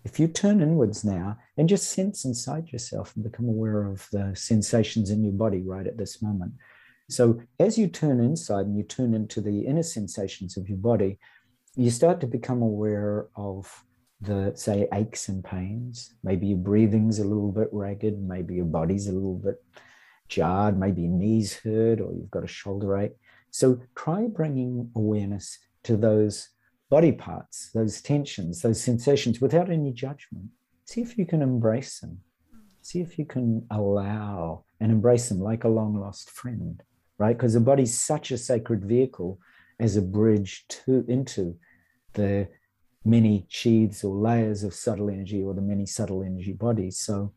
[0.05, 4.33] if you turn inwards now and just sense inside yourself and become aware of the
[4.35, 6.53] sensations in your body right at this moment.
[7.09, 11.19] So as you turn inside and you turn into the inner sensations of your body,
[11.77, 13.85] you start to become aware of
[14.21, 16.15] the say aches and pains.
[16.23, 18.23] Maybe your breathing's a little bit ragged.
[18.23, 19.63] Maybe your body's a little bit
[20.29, 20.79] jarred.
[20.79, 23.17] Maybe your knees hurt or you've got a shoulder ache.
[23.51, 26.49] So try bringing awareness to those
[26.91, 30.49] body parts those tensions those sensations without any judgment.
[30.85, 32.21] See if you can embrace them.
[32.83, 36.83] See if you can allow and embrace them like a long lost friend
[37.19, 39.39] right because the body's such a sacred vehicle
[39.81, 41.57] as a bridge to into
[42.15, 42.49] the
[43.05, 46.99] many sheaths or layers of subtle energy or the many subtle energy bodies.
[46.99, 47.33] So,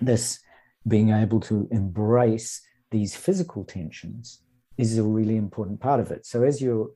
[0.00, 0.40] this
[0.86, 4.42] being able to embrace these physical tensions
[4.78, 6.24] is a really important part of it.
[6.24, 6.90] So, as you're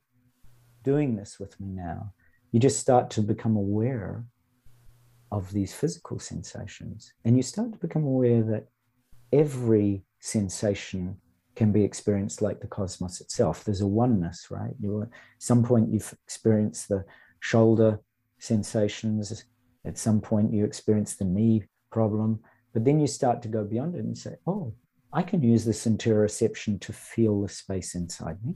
[0.83, 2.13] doing this with me now,
[2.51, 4.25] you just start to become aware
[5.31, 8.67] of these physical sensations and you start to become aware that
[9.31, 11.17] every sensation
[11.55, 13.63] can be experienced like the cosmos itself.
[13.63, 14.73] There's a oneness, right?
[14.79, 17.05] You at some point you've experienced the
[17.39, 17.99] shoulder
[18.39, 19.45] sensations.
[19.85, 22.39] At some point, you experience the knee problem,
[22.73, 24.73] but then you start to go beyond it and say, oh,
[25.11, 28.55] I can use this interoception to feel the space inside me.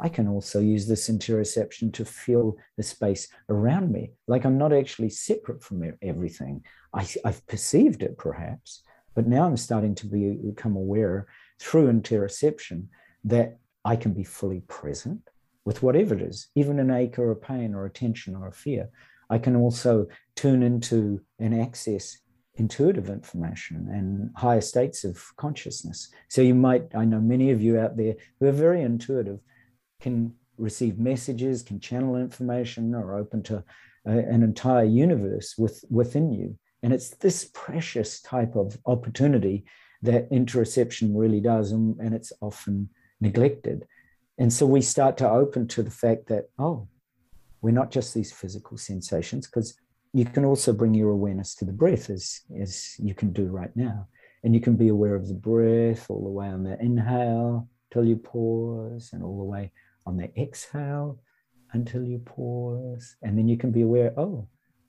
[0.00, 4.12] I can also use this interoception to feel the space around me.
[4.26, 6.64] Like I'm not actually separate from everything.
[6.92, 8.82] I, have perceived it perhaps,
[9.14, 11.28] but now I'm starting to be, become aware
[11.58, 12.86] through interoception
[13.24, 15.20] that I can be fully present
[15.64, 18.52] with whatever it is, even an ache or a pain or a tension or a
[18.52, 18.88] fear.
[19.30, 22.18] I can also tune into and access
[22.56, 26.08] intuitive information and higher states of consciousness.
[26.28, 29.40] So you might, I know many of you out there who are very intuitive,
[30.00, 33.64] can receive messages, can channel information, or open to
[34.06, 36.56] a, an entire universe with, within you.
[36.82, 39.64] And it's this precious type of opportunity
[40.04, 42.88] that interoception really does, and, and it's often
[43.20, 43.86] neglected.
[44.38, 46.88] And so we start to open to the fact that, oh,
[47.62, 49.78] we're not just these physical sensations, because
[50.12, 53.74] you can also bring your awareness to the breath as, as you can do right
[53.74, 54.06] now.
[54.42, 58.04] And you can be aware of the breath all the way on the inhale till
[58.04, 59.72] you pause, and all the way
[60.04, 61.20] on the exhale
[61.72, 63.16] until you pause.
[63.22, 64.48] And then you can be aware, oh,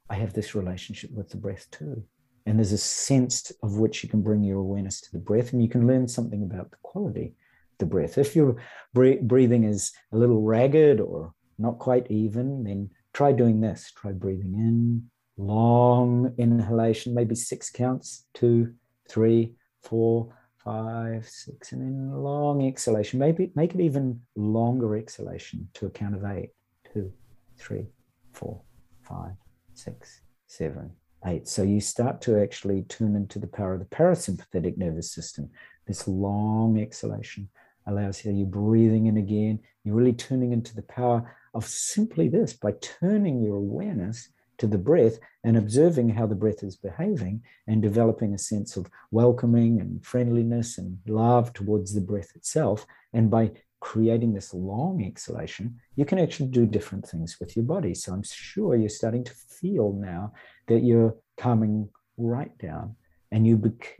[0.10, 2.04] I have this relationship with the breath too.
[2.46, 5.62] And there's a sense of which you can bring your awareness to the breath, and
[5.62, 7.34] you can learn something about the quality
[7.72, 8.18] of the breath.
[8.18, 8.58] If your
[8.94, 13.92] breathing is a little ragged or not quite even, then try doing this.
[13.96, 18.74] Try breathing in, long inhalation, maybe six counts two,
[19.10, 20.34] three, four,
[20.64, 23.20] five, six, and then long exhalation.
[23.20, 26.52] Maybe make it even longer exhalation to a count of eight
[26.94, 27.12] two,
[27.58, 27.88] three,
[28.34, 28.62] four,
[29.02, 29.34] five,
[29.74, 30.92] six, seven,
[31.26, 31.48] eight.
[31.48, 35.50] So you start to actually tune into the power of the parasympathetic nervous system,
[35.88, 37.50] this long exhalation
[37.88, 39.60] allows you, you're breathing in again.
[39.84, 44.78] You're really tuning into the power of simply this by turning your awareness to the
[44.78, 50.04] breath and observing how the breath is behaving and developing a sense of welcoming and
[50.06, 52.86] friendliness and love towards the breath itself.
[53.14, 53.52] And by
[53.82, 57.94] creating this long exhalation, you can actually do different things with your body.
[57.94, 60.34] So I'm sure you're starting to feel now
[60.68, 62.96] that you're coming right down
[63.32, 63.98] and you bec-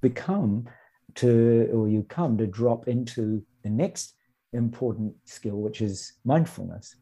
[0.00, 0.66] become
[1.16, 4.14] to, or you come to drop into the next
[4.52, 6.96] important skill, which is mindfulness.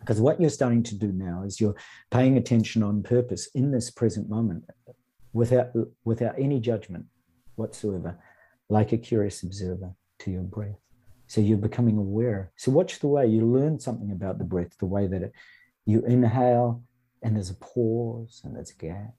[0.00, 1.76] Because what you're starting to do now is you're
[2.10, 4.64] paying attention on purpose in this present moment
[5.32, 5.68] without,
[6.04, 7.06] without any judgment
[7.56, 8.18] whatsoever.
[8.68, 10.78] like a curious observer to your breath.
[11.28, 12.52] So you're becoming aware.
[12.56, 15.32] So watch the way you learn something about the breath, the way that it,
[15.84, 16.82] you inhale
[17.26, 19.14] and there's a pause and there's a gap.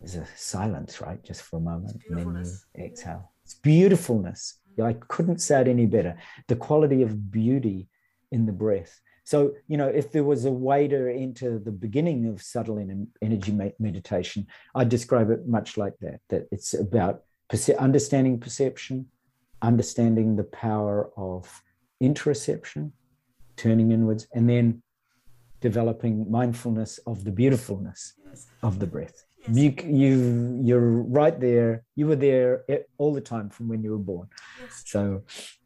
[0.00, 1.22] There's a silence, right?
[1.22, 2.02] Just for a moment.
[2.08, 2.44] And then
[2.76, 3.30] you exhale.
[3.44, 4.58] It's beautifulness.
[4.82, 6.16] I couldn't say it any better.
[6.48, 7.88] The quality of beauty
[8.30, 9.00] in the breath.
[9.24, 12.78] So, you know, if there was a way to enter the beginning of subtle
[13.20, 17.22] energy meditation, I'd describe it much like that, that it's about
[17.78, 19.06] understanding perception,
[19.60, 21.62] understanding the power of
[22.02, 22.92] interoception,
[23.56, 24.82] turning inwards, and then
[25.62, 28.46] developing mindfulness of the beautifulness yes.
[28.62, 29.24] of the breath.
[29.38, 29.56] Yes.
[29.56, 30.90] You, you, you're
[31.20, 31.84] right there.
[31.96, 32.64] You were there
[32.98, 34.28] all the time from when you were born.
[34.60, 34.82] Yes.
[34.86, 35.22] So,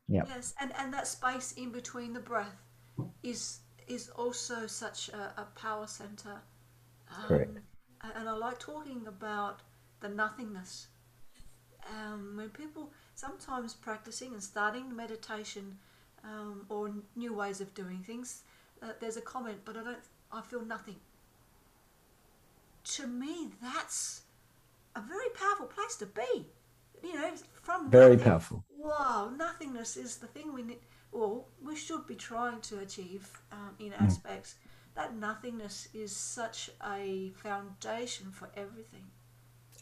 [0.08, 0.22] yeah.
[0.28, 2.56] Yes, and and that space in between the breath
[3.22, 6.36] is is also such a, a power center.
[7.10, 7.58] Um, Correct.
[8.16, 9.62] And I like talking about
[10.00, 10.88] the nothingness.
[11.96, 15.78] Um, when people sometimes practicing and starting meditation
[16.24, 18.42] um, or new ways of doing things,
[18.82, 19.98] uh, there's a comment, but I don't.
[20.32, 20.96] I feel nothing.
[22.96, 24.22] To me, that's
[24.94, 26.46] a very powerful place to be.
[27.02, 27.30] You know,
[27.62, 28.64] from very nothing, powerful.
[28.76, 30.78] Wow, nothingness is the thing we need
[31.16, 34.02] well, we should be trying to achieve um, in mm.
[34.02, 34.56] aspects.
[34.94, 39.04] That nothingness is such a foundation for everything.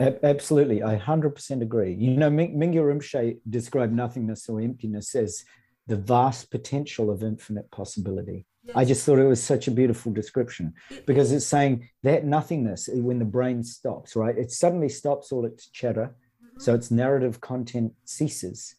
[0.01, 1.95] Absolutely, I 100% agree.
[1.95, 5.45] You know, Mingyur Rinpoche described nothingness or emptiness as
[5.87, 8.45] the vast potential of infinite possibility.
[8.67, 8.77] Yes.
[8.77, 10.73] I just thought it was such a beautiful description
[11.07, 14.37] because it's saying that nothingness, when the brain stops, right?
[14.39, 16.15] It suddenly stops all its chatter.
[16.43, 16.61] Mm-hmm.
[16.61, 18.77] So its narrative content ceases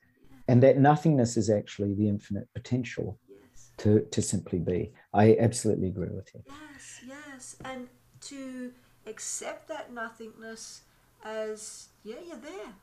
[0.47, 3.71] and that nothingness is actually the infinite potential yes.
[3.77, 4.91] to, to simply be.
[5.13, 6.43] I absolutely agree with you.
[6.47, 7.55] Yes, yes.
[7.65, 7.87] And
[8.21, 8.71] to
[9.07, 10.81] accept that nothingness
[11.23, 12.73] as, yeah, you're there.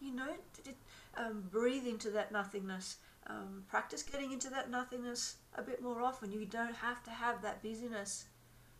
[0.00, 0.34] You know,
[1.16, 2.96] um, breathe into that nothingness.
[3.30, 6.32] Um, practice getting into that nothingness a bit more often.
[6.32, 8.24] You don't have to have that busyness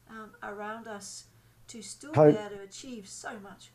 [0.09, 1.26] um, around us
[1.68, 3.70] to still to- be able to achieve so much.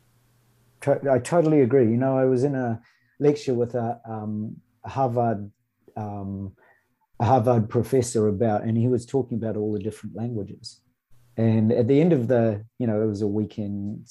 [1.09, 1.89] I totally agree.
[1.89, 2.79] You know, I was in a
[3.19, 5.49] lecture with a um, Harvard
[5.95, 6.53] um,
[7.21, 10.81] Harvard professor about, and he was talking about all the different languages.
[11.37, 14.05] And at the end of the, you know, it was a weekend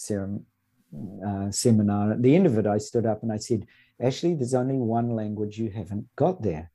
[1.27, 2.12] uh, seminar.
[2.12, 3.67] At the end of it, I stood up and I said,
[4.03, 6.71] "Actually, there's only one language you haven't got there."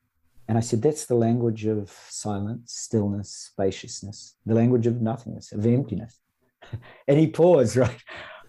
[0.47, 5.65] And I said, "That's the language of silence, stillness, spaciousness, the language of nothingness, of
[5.65, 6.19] emptiness."
[7.07, 7.77] and he paused.
[7.85, 8.03] Right,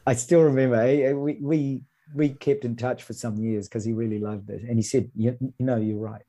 [0.07, 0.77] I still remember.
[0.77, 1.83] Eh, we we
[2.15, 4.63] we kept in touch for some years because he really loved it.
[4.63, 6.25] And he said, you, you know, you're right.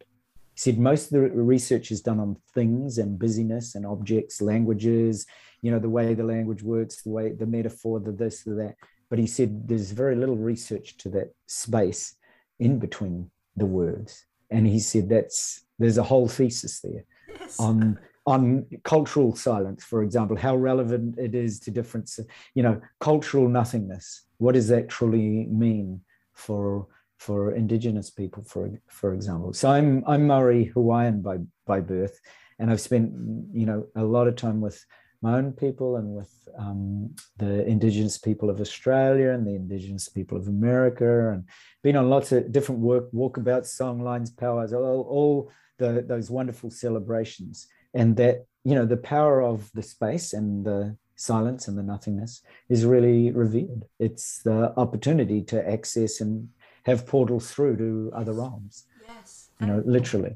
[0.53, 5.25] He said most of the research is done on things and busyness and objects, languages,
[5.61, 8.75] you know, the way the language works, the way the metaphor, the this, the that.
[9.09, 12.15] But he said there's very little research to that space
[12.61, 14.25] in between the words.
[14.49, 17.03] And he said that's there's a whole thesis there
[17.39, 17.59] yes.
[17.59, 22.07] on on cultural silence, for example, how relevant it is to different,
[22.53, 26.01] you know, cultural nothingness what does that truly mean
[26.33, 26.87] for
[27.19, 31.37] for indigenous people for for example so i'm i'm maori hawaiian by
[31.67, 32.19] by birth
[32.57, 33.13] and i've spent
[33.53, 34.83] you know a lot of time with
[35.21, 40.37] my own people and with um, the indigenous people of australia and the indigenous people
[40.37, 41.43] of america and
[41.83, 47.67] been on lots of different work walkabouts songlines powers, all, all the, those wonderful celebrations
[47.93, 52.41] and that you know the power of the space and the silence and the nothingness
[52.67, 53.85] is really revered.
[53.99, 56.49] It's the opportunity to access and
[56.83, 58.85] have portals through to other realms.
[59.07, 59.49] Yes.
[59.59, 60.35] You know, literally.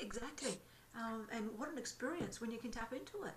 [0.00, 0.60] Exactly.
[0.96, 3.32] Um, and what an experience when you can tap into it.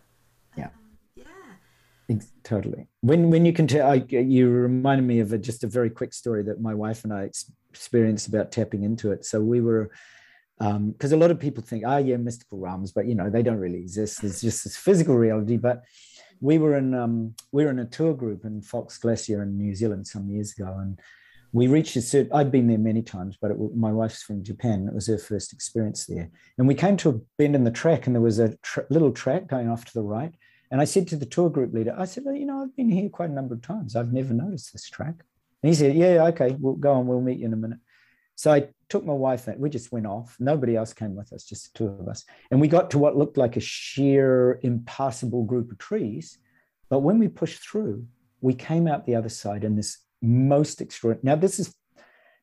[0.58, 0.66] Yeah.
[0.66, 0.72] Um,
[1.16, 2.18] yeah.
[2.44, 2.88] Totally.
[3.02, 6.14] When when you can tell, I, you reminded me of a, just a very quick
[6.14, 7.30] story that my wife and I
[7.70, 9.26] experienced about tapping into it.
[9.26, 9.92] So we were,
[10.60, 13.44] because um, a lot of people think, oh yeah, mystical realms, but you know they
[13.44, 14.22] don't really exist.
[14.22, 15.58] There's just this physical reality.
[15.58, 15.84] But
[16.42, 19.74] we were in um, we were in a tour group in Fox Glacier in New
[19.74, 21.00] Zealand some years ago, and
[21.54, 22.34] we reached a certain.
[22.34, 24.88] I'd been there many times, but it, my wife's from Japan.
[24.88, 28.06] It was her first experience there, and we came to a bend in the track,
[28.06, 28.58] and there was a
[28.90, 30.34] little track going off to the right.
[30.72, 32.90] And I said to the tour group leader, I said, well, you know, I've been
[32.90, 33.96] here quite a number of times.
[33.96, 35.24] I've never noticed this track.
[35.62, 37.08] And he said, Yeah, okay, we'll go on.
[37.08, 37.80] We'll meet you in a minute.
[38.36, 40.36] So I took my wife and we just went off.
[40.40, 42.26] Nobody else came with us, just the two of us.
[42.52, 46.38] And we got to what looked like a sheer, impassable group of trees.
[46.90, 48.06] But when we pushed through,
[48.42, 51.36] we came out the other side in this most extraordinary.
[51.36, 51.76] Now, this is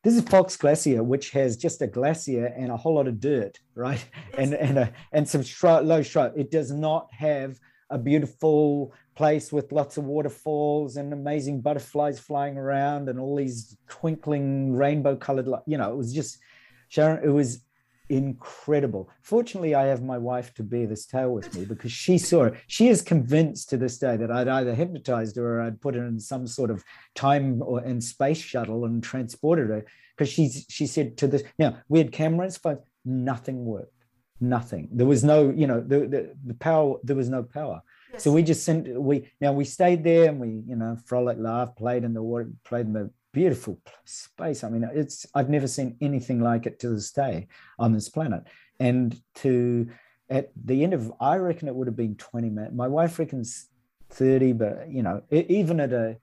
[0.03, 3.59] this is Fox Glacier, which has just a glacier and a whole lot of dirt,
[3.75, 4.03] right?
[4.37, 6.33] And and a, and some shrub, low shrub.
[6.37, 7.59] It does not have
[7.89, 13.77] a beautiful place with lots of waterfalls and amazing butterflies flying around and all these
[13.89, 16.39] twinkling rainbow colored you know it was just
[16.87, 17.65] sharon it was
[18.11, 19.09] incredible.
[19.21, 22.55] Fortunately i have my wife to bear this tale with me because she saw it.
[22.67, 26.05] She is convinced to this day that i'd either hypnotized her or i'd put her
[26.05, 26.83] in some sort of
[27.15, 29.85] time or in space shuttle and transported her
[30.15, 33.93] because she's she said to this now we had cameras but nothing worked.
[34.39, 34.89] Nothing.
[34.91, 37.81] There was no you know the, the, the power there was no power.
[38.11, 38.23] Yes.
[38.23, 41.77] so we just sent we now we stayed there and we you know frolic laughed
[41.77, 45.95] played in the water played in the beautiful space i mean it's i've never seen
[46.01, 47.47] anything like it to this day
[47.79, 48.43] on this planet
[48.79, 49.87] and to
[50.29, 53.67] at the end of i reckon it would have been 20 minutes my wife reckons
[54.09, 56.17] 30 but you know even at a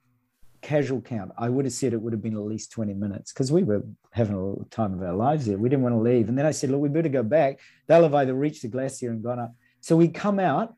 [0.61, 3.53] casual count, I would have said it would have been at least 20 minutes because
[3.53, 5.59] we were having a little time of our lives there.
[5.59, 6.29] We didn't want to leave.
[6.29, 7.61] And then I said, look, we better go back.
[7.87, 9.55] They'll have either reached the glacier and gone up.
[9.81, 10.75] So we come out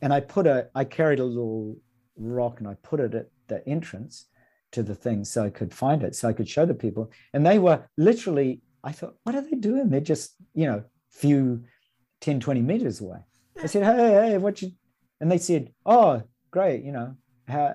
[0.00, 1.76] and I put a, I carried a little
[2.16, 4.26] rock and I put it at the entrance
[4.72, 7.10] to the thing so I could find it, so I could show the people.
[7.32, 9.90] And they were literally, I thought, what are they doing?
[9.90, 11.64] They're just, you know, few
[12.20, 13.18] 10, 20 meters away.
[13.62, 14.72] I said, hey, hey, what you,
[15.20, 17.16] and they said, oh, great, you know,
[17.46, 17.74] how,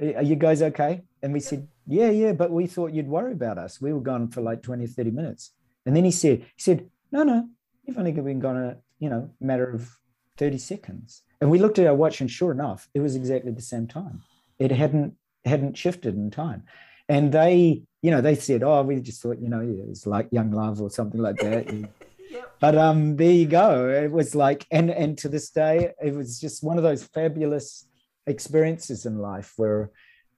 [0.00, 1.02] are you guys okay?
[1.22, 3.80] And we said, yeah, yeah, but we thought you'd worry about us.
[3.80, 5.52] We were gone for like 20 30 minutes.
[5.84, 7.48] And then he said, he said, no, no,
[7.84, 9.90] you've only been gone a, you know, matter of
[10.36, 11.22] 30 seconds.
[11.40, 14.22] And we looked at our watch and sure enough, it was exactly the same time.
[14.58, 15.14] It hadn't,
[15.46, 16.64] hadn't shifted in time.
[17.08, 20.28] And they, you know, they said, oh, we just thought, you know, it was like
[20.32, 21.72] young love or something like that.
[22.30, 22.56] yep.
[22.60, 23.88] But um, there you go.
[23.88, 27.86] It was like, and and to this day, it was just one of those fabulous
[28.26, 29.90] experiences in life where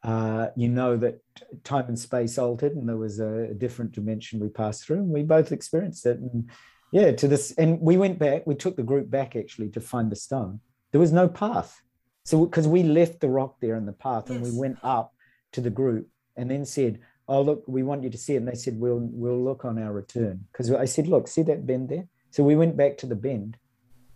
[0.02, 1.20] uh, you know that
[1.64, 5.08] time and space altered and there was a, a, different dimension we passed through and
[5.08, 6.48] we both experienced it and
[6.92, 10.10] yeah to this and we went back we took the group back actually to find
[10.10, 10.60] the stone
[10.92, 11.80] there was no path
[12.28, 14.36] so because we left the rock there in the path yes.
[14.36, 15.14] and we went up
[15.52, 18.48] to the group and then said oh look we want you to see it and
[18.48, 21.88] they said we'll we'll look on our return because i said look see that bend
[21.88, 23.56] there so we went back to the bend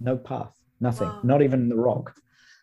[0.01, 1.21] no path nothing wow.
[1.23, 2.15] not even the rock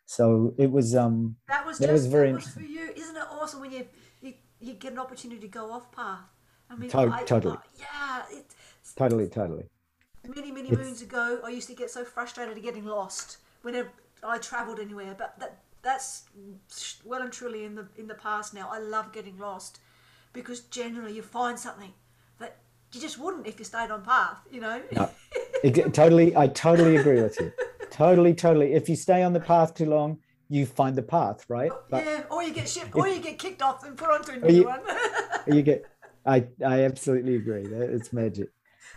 [0.10, 2.89] so it was um that was that was very that was for you.
[2.95, 3.86] Isn't it awesome when you,
[4.22, 6.26] you you get an opportunity to go off path?
[6.68, 7.58] I mean, to- I, totally.
[7.58, 8.24] Uh, yeah,
[8.95, 9.66] totally, totally.
[10.28, 13.91] Many many it's, moons ago, I used to get so frustrated at getting lost whenever
[14.24, 15.15] I travelled anywhere.
[15.17, 16.24] But that that's
[17.05, 18.70] well and truly in the in the past now.
[18.72, 19.80] I love getting lost
[20.34, 21.93] because generally you find something
[22.39, 22.57] that
[22.93, 24.39] you just wouldn't if you stayed on path.
[24.51, 24.82] You know.
[24.91, 25.09] No,
[25.63, 26.36] it, totally.
[26.36, 27.51] I totally agree with you.
[27.89, 28.74] totally, totally.
[28.74, 31.72] If you stay on the path too long, you find the path, right?
[31.74, 34.32] Oh, but yeah, or you get shipped, or you get kicked off and put onto
[34.34, 34.82] a new you, one.
[35.47, 35.86] you get.
[36.26, 37.65] I I absolutely agree.
[37.67, 38.49] That it's magic.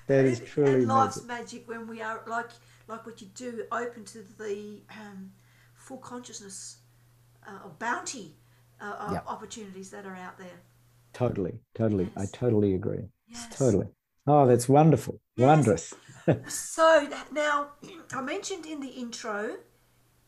[0.09, 1.67] That is truly and life's magic.
[1.67, 2.51] magic when we are like
[2.89, 5.33] like what you do, open to the um,
[5.75, 6.79] full consciousness
[7.47, 8.37] uh, of bounty
[8.81, 9.25] uh, of yep.
[9.27, 10.61] opportunities that are out there.
[11.13, 12.11] Totally, totally.
[12.17, 12.33] Yes.
[12.33, 13.09] I totally agree.
[13.29, 13.57] Yes.
[13.57, 13.87] Totally.
[14.27, 15.21] Oh, that's wonderful.
[15.37, 15.47] Yes.
[15.47, 15.95] Wondrous.
[16.49, 17.69] so now,
[18.15, 19.57] I mentioned in the intro,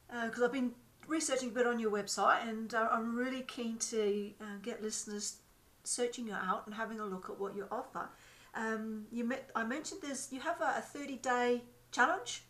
[0.09, 0.73] because uh, I've been
[1.07, 5.37] researching a bit on your website, and uh, I'm really keen to uh, get listeners
[5.85, 8.09] searching you out and having a look at what you offer.
[8.55, 11.63] Um, you met, I mentioned there's you have a, a 30 day
[11.95, 12.42] challenge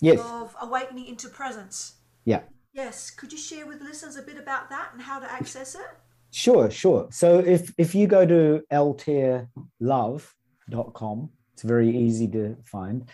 [0.00, 0.20] yes.
[0.20, 1.94] of awakening into presence.
[2.24, 2.42] Yeah.
[2.72, 3.10] Yes.
[3.10, 5.82] Could you share with listeners a bit about that and how to access it?
[6.30, 7.08] Sure, sure.
[7.10, 13.08] So if if you go to altairlove.com it's very easy to find.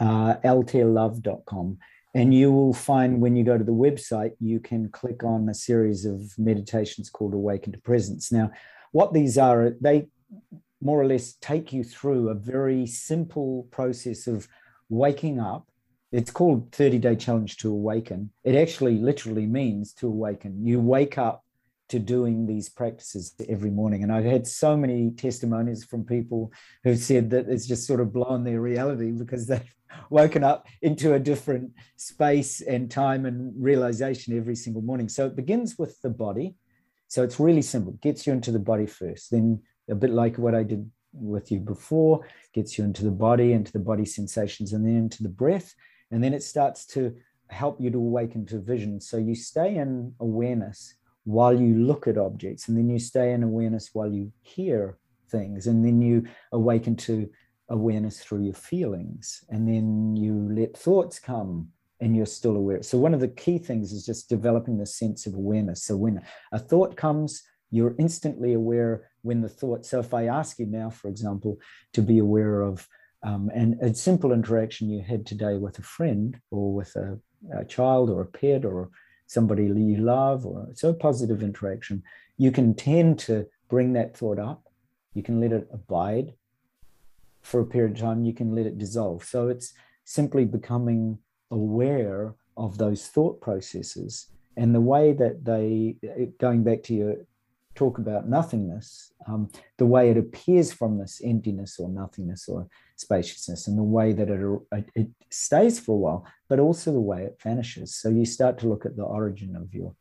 [0.00, 1.78] Uh, altairlove.com.
[2.14, 5.54] And you will find when you go to the website, you can click on a
[5.54, 8.32] series of meditations called Awaken to Presence.
[8.32, 8.50] Now,
[8.92, 10.06] what these are, they
[10.80, 14.48] more or less take you through a very simple process of
[14.88, 15.68] waking up.
[16.12, 18.30] It's called 30 Day Challenge to Awaken.
[18.44, 20.64] It actually literally means to awaken.
[20.64, 21.44] You wake up
[21.88, 24.02] to doing these practices every morning.
[24.02, 28.12] And I've had so many testimonies from people who've said that it's just sort of
[28.12, 29.74] blown their reality because they've
[30.10, 35.08] woken up into a different space and time and realization every single morning.
[35.08, 36.54] So it begins with the body.
[37.08, 40.54] So it's really simple, gets you into the body first, then a bit like what
[40.54, 44.84] I did with you before, gets you into the body, into the body sensations, and
[44.84, 45.74] then into the breath.
[46.10, 47.14] And then it starts to
[47.48, 49.00] help you to awaken to vision.
[49.00, 50.94] So you stay in awareness
[51.24, 54.98] while you look at objects, and then you stay in awareness while you hear
[55.30, 57.30] things, and then you awaken to
[57.70, 61.68] awareness through your feelings, and then you let thoughts come
[62.00, 62.82] and you're still aware.
[62.82, 65.84] So, one of the key things is just developing the sense of awareness.
[65.84, 69.84] So, when a thought comes, you're instantly aware when the thought.
[69.84, 71.58] So, if I ask you now, for example,
[71.94, 72.86] to be aware of
[73.24, 77.18] um, and a simple interaction you had today with a friend or with a,
[77.58, 78.90] a child or a pet or
[79.26, 82.02] somebody you love or so positive interaction,
[82.36, 84.68] you can tend to bring that thought up.
[85.14, 86.34] You can let it abide
[87.40, 88.24] for a period of time.
[88.24, 89.24] You can let it dissolve.
[89.24, 89.72] So it's
[90.04, 91.18] simply becoming
[91.50, 95.96] aware of those thought processes and the way that they,
[96.38, 97.14] going back to your
[97.74, 103.66] talk about nothingness, um, the way it appears from this emptiness or nothingness or spaciousness,
[103.66, 104.28] and the way that
[104.72, 107.94] it, it stays for a while, but also the way it vanishes.
[107.94, 109.94] So you start to look at the origin of your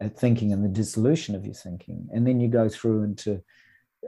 [0.00, 3.42] uh, thinking and the dissolution of your thinking, and then you go through into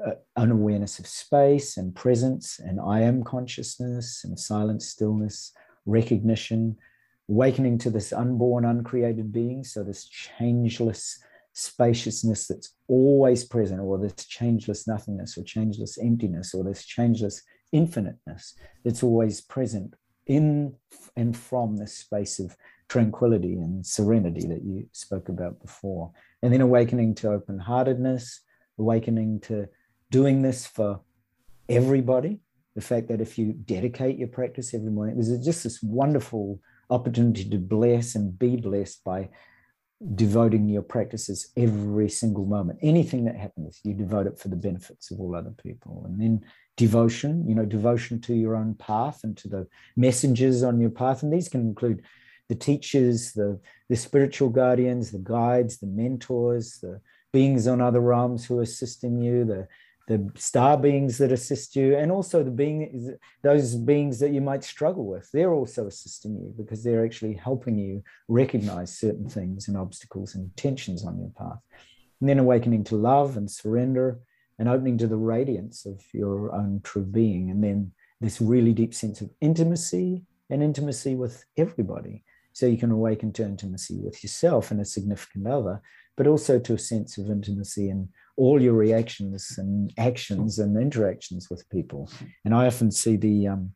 [0.06, 5.52] uh, an awareness of space and presence and I am consciousness and silent stillness,
[5.86, 6.76] recognition,
[7.28, 9.64] awakening to this unborn, uncreated being.
[9.64, 11.18] So, this changeless
[11.58, 17.42] spaciousness that's always present, or this changeless nothingness, or changeless emptiness, or this changeless
[17.72, 18.54] infiniteness
[18.84, 19.94] that's always present
[20.26, 20.74] in
[21.16, 22.56] and from this space of
[22.88, 26.10] tranquility and serenity that you spoke about before.
[26.42, 28.40] And then awakening to open heartedness,
[28.78, 29.68] awakening to
[30.10, 31.00] doing this for
[31.68, 32.40] everybody.
[32.74, 37.48] The fact that if you dedicate your practice every morning, there's just this wonderful opportunity
[37.50, 39.28] to bless and be blessed by
[40.14, 42.78] devoting your practices every single moment.
[42.82, 46.04] Anything that happens, you devote it for the benefits of all other people.
[46.06, 46.44] And then
[46.76, 51.22] devotion, you know, devotion to your own path and to the messengers on your path.
[51.22, 52.02] And these can include
[52.48, 57.00] the teachers, the, the spiritual guardians, the guides, the mentors, the
[57.32, 59.66] beings on other realms who are assisting you, the
[60.08, 64.64] the star beings that assist you, and also the being those beings that you might
[64.64, 65.30] struggle with.
[65.32, 70.50] They're also assisting you because they're actually helping you recognize certain things and obstacles and
[70.56, 71.60] tensions on your path.
[72.20, 74.18] And then awakening to love and surrender
[74.58, 77.50] and opening to the radiance of your own true being.
[77.50, 82.24] And then this really deep sense of intimacy and intimacy with everybody.
[82.54, 85.82] So you can awaken to intimacy with yourself and a significant other,
[86.16, 88.08] but also to a sense of intimacy and
[88.38, 92.08] all your reactions and actions and interactions with people.
[92.44, 93.72] And I often see the um,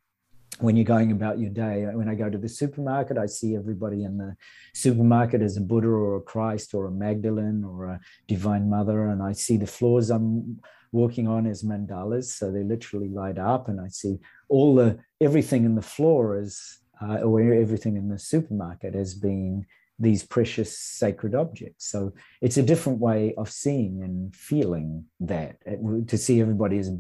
[0.61, 4.05] when you're going about your day, when I go to the supermarket, I see everybody
[4.05, 4.37] in the
[4.75, 9.09] supermarket as a Buddha or a Christ or a Magdalene or a Divine Mother.
[9.09, 10.61] And I see the floors I'm
[10.93, 12.27] walking on as mandalas.
[12.27, 13.69] So they literally light up.
[13.69, 18.19] And I see all the everything in the floor is, uh, or everything in the
[18.19, 19.67] supermarket as being
[20.03, 21.87] these precious sacred objects.
[21.87, 25.77] So it's a different way of seeing and feeling that eh,
[26.09, 26.99] to see everybody as a,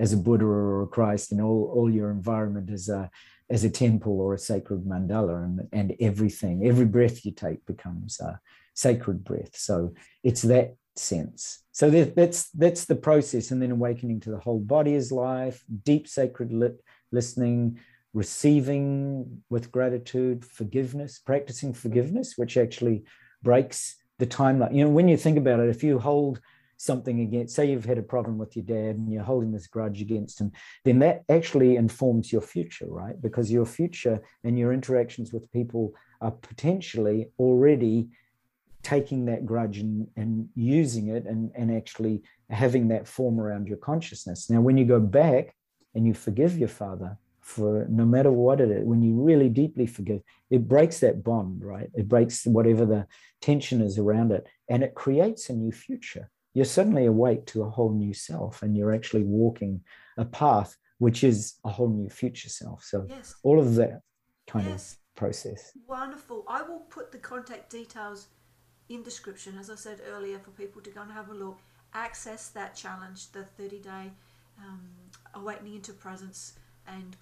[0.00, 3.08] as a Buddha or a Christ and all, all your environment as a
[3.48, 8.20] as a temple or a sacred mandala and, and everything, every breath you take becomes
[8.20, 8.38] a
[8.74, 9.56] sacred breath.
[9.56, 9.92] So
[10.22, 11.64] it's that sense.
[11.72, 15.64] So that, that's that's the process, and then awakening to the whole body is life,
[15.84, 16.80] deep sacred lit,
[17.10, 17.80] listening,
[18.12, 23.04] receiving with gratitude, forgiveness, practicing forgiveness, which actually
[23.42, 24.74] breaks the timeline.
[24.74, 26.40] You know, when you think about it, if you hold
[26.76, 30.00] something against, say you've had a problem with your dad and you're holding this grudge
[30.00, 30.50] against him,
[30.84, 33.20] then that actually informs your future, right?
[33.20, 38.08] Because your future and your interactions with people are potentially already
[38.82, 43.76] taking that grudge and, and using it and, and actually having that form around your
[43.76, 44.48] consciousness.
[44.48, 45.54] Now, when you go back
[45.94, 47.18] and you forgive your father,
[47.50, 51.64] for no matter what it is, when you really deeply forgive, it breaks that bond,
[51.64, 51.90] right?
[51.94, 53.06] It breaks whatever the
[53.40, 56.30] tension is around it and it creates a new future.
[56.54, 59.82] You're suddenly awake to a whole new self and you're actually walking
[60.16, 62.84] a path which is a whole new future self.
[62.84, 63.34] So yes.
[63.42, 64.02] all of that
[64.46, 64.92] kind yes.
[64.92, 65.72] of process.
[65.88, 66.44] Wonderful.
[66.46, 68.28] I will put the contact details
[68.88, 71.58] in description, as I said earlier, for people to go and have a look,
[71.94, 74.12] access that challenge, the 30 day
[74.62, 74.80] um,
[75.34, 76.52] awakening into presence
[76.86, 77.16] and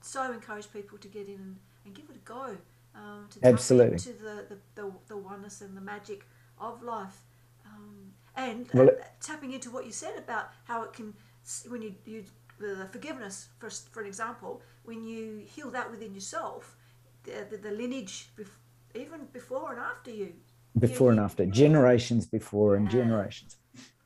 [0.00, 2.56] so encourage people to get in and, and give it a go.
[2.94, 3.92] Um, to Absolutely.
[3.92, 6.24] into the, the, the, the, oneness and the magic
[6.58, 7.20] of life.
[7.64, 11.14] Um, and well, uh, tapping into what you said about how it can,
[11.68, 12.24] when you, you
[12.58, 16.76] the forgiveness, for, for an example, when you heal that within yourself,
[17.24, 18.48] the, the, the lineage, bef-
[18.94, 20.32] even before and after you.
[20.78, 23.56] Before you, and after, generations before and generations.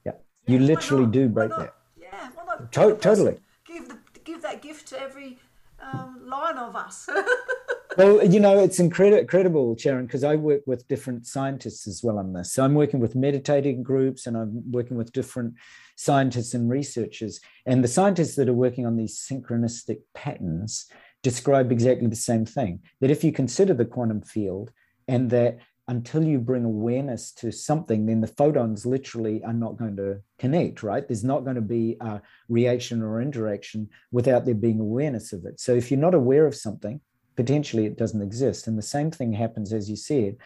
[0.05, 0.13] Yeah.
[0.47, 0.53] yeah.
[0.53, 1.75] You literally do break that.
[1.99, 3.39] Yeah, well, to- totally.
[3.65, 3.99] Give the
[4.43, 5.39] that gift to every
[5.83, 7.09] um, line of us.
[7.99, 12.33] well, you know, it's incredible, Sharon, because I work with different scientists as well on
[12.33, 12.53] this.
[12.53, 15.55] So I'm working with meditating groups and I'm working with different
[15.97, 17.41] scientists and researchers.
[17.67, 20.87] And the scientists that are working on these synchronistic patterns
[21.23, 24.73] describe exactly the same thing that if you consider the quantum field
[25.09, 25.59] and that
[25.89, 30.83] until you bring awareness to something, then the photons literally are not going to connect,
[30.83, 31.07] right?
[31.07, 35.59] There's not going to be a reaction or interaction without there being awareness of it.
[35.59, 37.01] So if you're not aware of something,
[37.37, 38.67] potentially it doesn't exist.
[38.67, 40.37] And the same thing happens, as you said,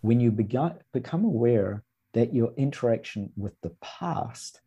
[0.00, 4.60] when you begin, become aware that your interaction with the past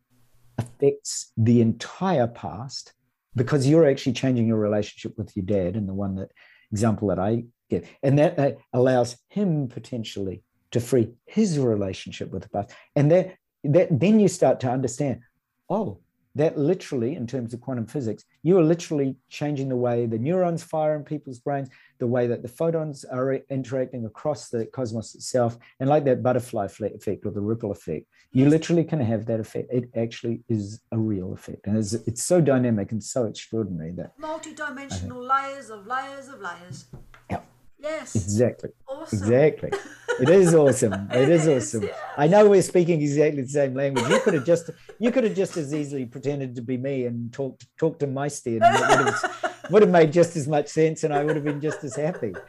[0.58, 2.94] affects the entire past
[3.36, 6.32] because you're actually changing your relationship with your dad and the one that
[6.72, 7.90] example that I give.
[8.04, 12.72] And that, that allows him potentially to free his relationship with the past.
[12.96, 15.22] And that that then you start to understand,
[15.70, 16.00] oh,
[16.36, 20.64] that literally, in terms of quantum physics, you are literally changing the way the neurons
[20.64, 25.58] fire in people's brains, the way that the photons are interacting across the cosmos itself,
[25.80, 29.74] and like that butterfly effect or the ripple effect, you literally can have that effect.
[29.74, 34.14] It actually is a real effect, and it's, it's so dynamic and so extraordinary that
[34.20, 36.86] multi-dimensional layers of layers of layers.
[37.30, 37.42] Yeah.
[37.80, 38.16] Yes.
[38.16, 38.70] Exactly.
[38.88, 39.20] Awesome.
[39.20, 39.72] Exactly.
[40.20, 41.10] It is awesome.
[41.12, 41.90] it, is, awesome.
[42.18, 44.08] I know we're speaking exactly the same language.
[44.10, 44.70] You could have just
[45.00, 48.28] you could have just as easily pretended to be me and talked talked to my
[48.28, 48.62] stead.
[48.62, 51.46] And it would have, would have made just as much sense, and I would have
[51.46, 52.34] been just as happy.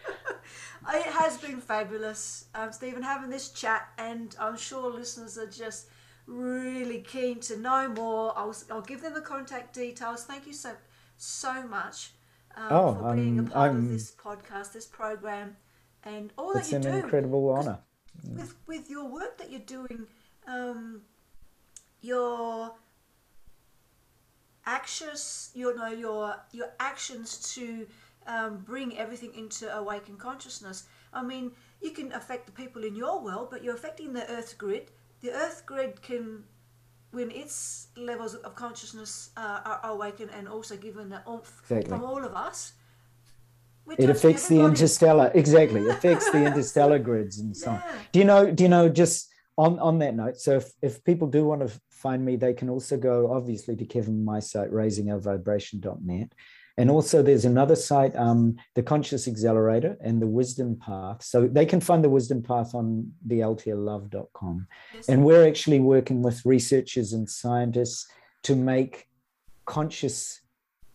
[0.93, 5.89] It has been fabulous, um, Stephen, having this chat, and I'm sure listeners are just
[6.27, 8.33] really keen to know more.
[8.37, 10.25] I'll, I'll give them the contact details.
[10.25, 10.73] Thank you so
[11.17, 12.13] so much
[12.57, 15.57] um, oh, for being a part I'm, of this podcast, this program
[16.05, 16.77] and all that you do.
[16.77, 17.79] It's an incredible honor.
[18.29, 20.07] With with your work that you're doing,
[20.47, 21.03] um,
[22.01, 22.75] your
[24.67, 27.87] actions, you know, your your actions to
[28.27, 30.87] um, bring everything into awakened consciousness.
[31.13, 34.57] I mean, you can affect the people in your world, but you're affecting the Earth
[34.59, 34.91] grid.
[35.21, 36.45] The Earth grid can,
[37.13, 41.91] when its levels of consciousness uh, are awakened and also given the oomph exactly.
[41.91, 42.73] from all of us,
[43.99, 45.33] it affects the interstellar.
[45.35, 45.89] Exactly.
[45.89, 47.83] Affects the interstellar grids and so on.
[48.13, 49.31] Do you know do you know just
[49.61, 52.71] on on that note so if, if people do want to find me they can
[52.71, 56.33] also go obviously to kevin my site raisingourvibration.net
[56.81, 61.67] and also there's another site um, the conscious accelerator and the wisdom path so they
[61.67, 64.67] can find the wisdom path on the altairlove.com
[65.09, 68.07] and we're actually working with researchers and scientists
[68.43, 69.09] to make
[69.67, 70.41] conscious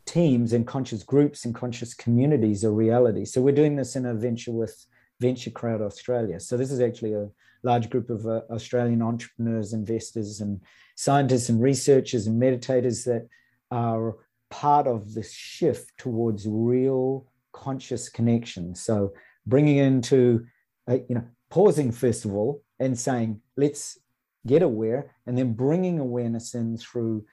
[0.05, 3.25] teams and conscious groups and conscious communities a reality.
[3.25, 4.85] So we're doing this in a venture with
[5.19, 6.39] Venture Crowd Australia.
[6.39, 7.29] So this is actually a
[7.63, 10.61] large group of uh, Australian entrepreneurs, investors, and
[10.95, 13.27] scientists and researchers and meditators that
[13.71, 14.15] are
[14.61, 17.05] part of this shift towards real
[17.51, 18.65] conscious connection.
[18.73, 19.11] So
[19.45, 20.45] bringing into,
[20.89, 23.99] uh, you know, pausing first of all and saying, let's
[24.47, 27.25] get aware, and then bringing awareness in through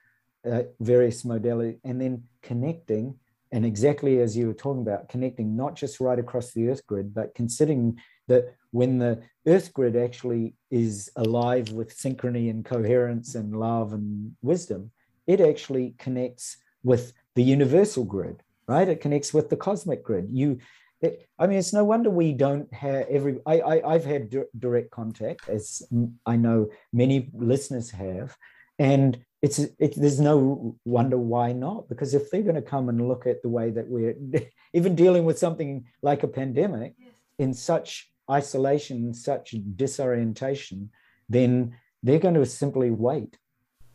[0.50, 3.04] uh, various modalities, and then connecting.
[3.52, 7.14] And exactly as you were talking about, connecting not just right across the Earth grid,
[7.14, 13.60] but considering that when the Earth grid actually is alive with synchrony and coherence and
[13.66, 14.90] love and wisdom,
[15.26, 18.88] it actually connects with the universal grid, right?
[18.88, 20.28] It connects with the cosmic grid.
[20.30, 20.58] You,
[21.00, 23.40] it, I mean, it's no wonder we don't have every.
[23.46, 25.82] I, I I've had direct contact, as
[26.26, 28.36] I know many listeners have,
[28.78, 33.08] and it's it, there's no wonder why not because if they're going to come and
[33.08, 34.14] look at the way that we're
[34.72, 37.10] even dealing with something like a pandemic yes.
[37.38, 40.88] in such isolation such disorientation
[41.28, 43.36] then they're going to simply wait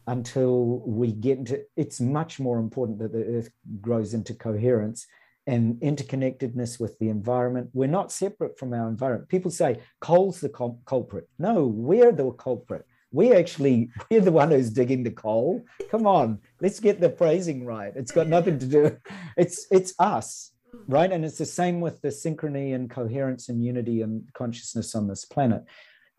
[0.07, 3.49] until we get into it's much more important that the earth
[3.81, 5.05] grows into coherence
[5.45, 7.69] and interconnectedness with the environment.
[7.71, 9.29] We're not separate from our environment.
[9.29, 11.29] People say coal's the culprit.
[11.37, 12.85] No we're the culprit.
[13.11, 15.63] We actually we're the one who's digging the coal.
[15.91, 17.91] Come on let's get the phrasing right.
[17.95, 18.97] It's got nothing to do
[19.37, 20.51] it's it's us
[20.87, 21.11] right?
[21.11, 25.25] And it's the same with the synchrony and coherence and unity and consciousness on this
[25.25, 25.63] planet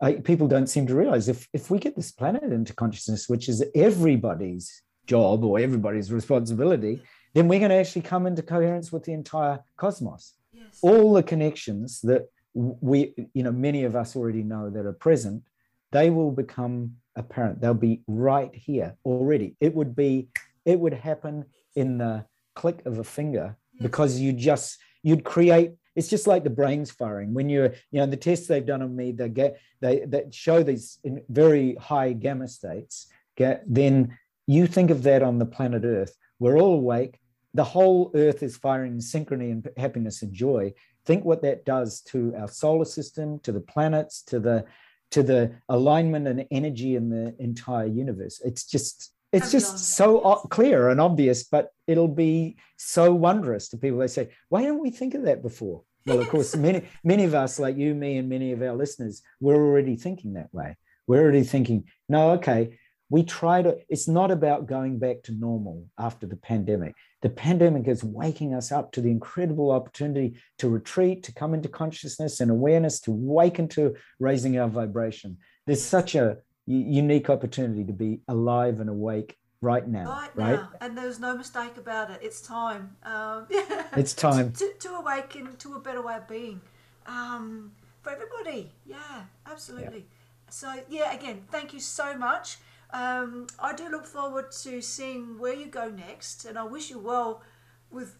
[0.01, 3.49] I, people don't seem to realize if if we get this planet into consciousness which
[3.49, 7.01] is everybody's job or everybody's responsibility
[7.33, 10.79] then we're going to actually come into coherence with the entire cosmos yes.
[10.81, 15.43] all the connections that we you know many of us already know that are present
[15.91, 17.61] they will become apparent.
[17.61, 19.55] They'll be right here already.
[19.59, 20.29] It would be,
[20.65, 21.45] it would happen
[21.75, 22.25] in the
[22.55, 27.33] click of a finger because you just, you'd create, it's just like the brains firing.
[27.33, 30.63] When you're, you know, the tests they've done on me, they get, they that show
[30.63, 35.83] these in very high gamma states, get, then you think of that on the planet
[35.83, 36.15] Earth.
[36.39, 37.19] We're all awake.
[37.53, 40.73] The whole Earth is firing in synchrony and happiness and joy.
[41.05, 44.65] Think what that does to our solar system, to the planets, to the
[45.11, 48.41] to the alignment and energy in the entire universe.
[48.45, 50.19] It's just it's just so
[50.49, 53.99] clear and obvious, but it'll be so wondrous to people.
[53.99, 57.33] They say, "Why didn't we think of that before?" Well, of course, many many of
[57.33, 60.77] us, like you, me, and many of our listeners, we're already thinking that way.
[61.07, 62.77] We're already thinking, "No, okay,
[63.09, 66.93] we try to, it's not about going back to normal after the pandemic.
[67.21, 71.69] The pandemic is waking us up to the incredible opportunity to retreat, to come into
[71.69, 75.37] consciousness and awareness, to wake into raising our vibration.
[75.65, 76.37] There's such a
[76.67, 80.09] unique opportunity to be alive and awake right now.
[80.09, 80.53] Right, right?
[80.55, 82.19] now, and there's no mistake about it.
[82.21, 82.95] It's time.
[83.03, 83.87] Um, yeah.
[83.95, 86.61] It's time to, to, awaken to a better way of being
[87.05, 88.71] um, for everybody.
[88.85, 89.99] Yeah, absolutely.
[89.99, 90.49] Yeah.
[90.51, 92.57] So yeah, again, thank you so much.
[92.91, 96.97] Um, I do look forward to seeing where you go next, and I wish you
[96.97, 97.43] well
[97.91, 98.15] with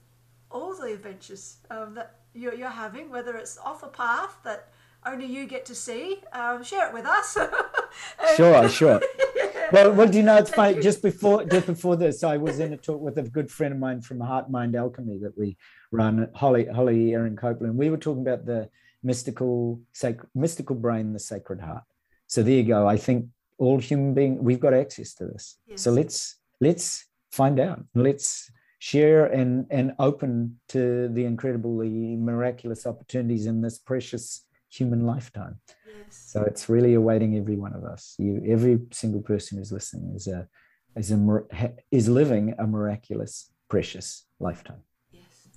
[0.52, 4.70] all the adventures um, that you're, you're, having, whether it's off a path that
[5.06, 6.22] only you get to see.
[6.34, 7.38] Um, share it with us.
[8.36, 9.02] sure, sure.
[9.72, 10.82] Well, well, do you know it's funny?
[10.82, 13.80] Just before, just before this, I was in a talk with a good friend of
[13.80, 15.58] mine from Heart Mind Alchemy that we
[15.92, 17.78] run, Holly, Holly Erin Copeland.
[17.78, 18.70] We were talking about the
[19.04, 21.84] mystical, sacred, mystical brain, the sacred heart.
[22.28, 22.88] So there you go.
[22.88, 23.28] I think
[23.60, 25.82] all human beings we've got access to this yes.
[25.82, 28.50] so let's let's find out let's
[28.80, 36.26] share and and open to the incredibly miraculous opportunities in this precious human lifetime yes.
[36.32, 40.28] so it's really awaiting every one of us you every single person who's listening is
[40.28, 40.48] a
[40.96, 45.50] is a is living a miraculous precious lifetime yes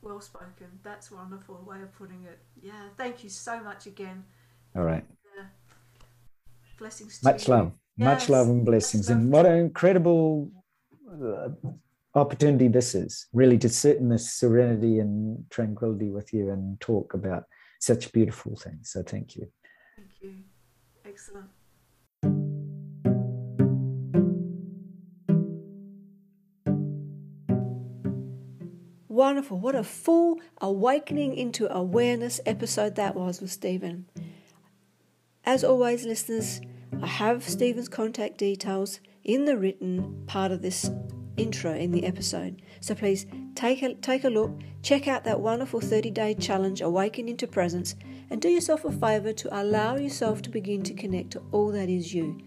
[0.00, 4.24] well spoken that's a wonderful way of putting it yeah thank you so much again
[4.76, 5.04] all right
[6.82, 7.54] Blessings Much you.
[7.54, 7.72] love.
[7.96, 8.06] Yes.
[8.06, 9.08] Much love and blessings.
[9.08, 10.50] Love and what an incredible
[11.08, 11.50] uh,
[12.16, 17.14] opportunity this is, really, to sit in this serenity and tranquility with you and talk
[17.14, 17.44] about
[17.82, 18.90] such beautiful things.
[18.90, 19.48] So thank you.
[19.96, 20.34] Thank you.
[21.04, 21.48] Excellent.
[29.08, 29.58] Wonderful.
[29.58, 34.06] What a full awakening into awareness episode that was with Stephen.
[35.44, 36.60] As always, listeners,
[37.02, 40.88] I have Stephen's contact details in the written part of this
[41.36, 42.62] intro in the episode.
[42.80, 47.28] So please take a, take a look, check out that wonderful 30 day challenge, Awaken
[47.28, 47.94] into Presence,
[48.30, 51.88] and do yourself a favor to allow yourself to begin to connect to all that
[51.88, 52.38] is you.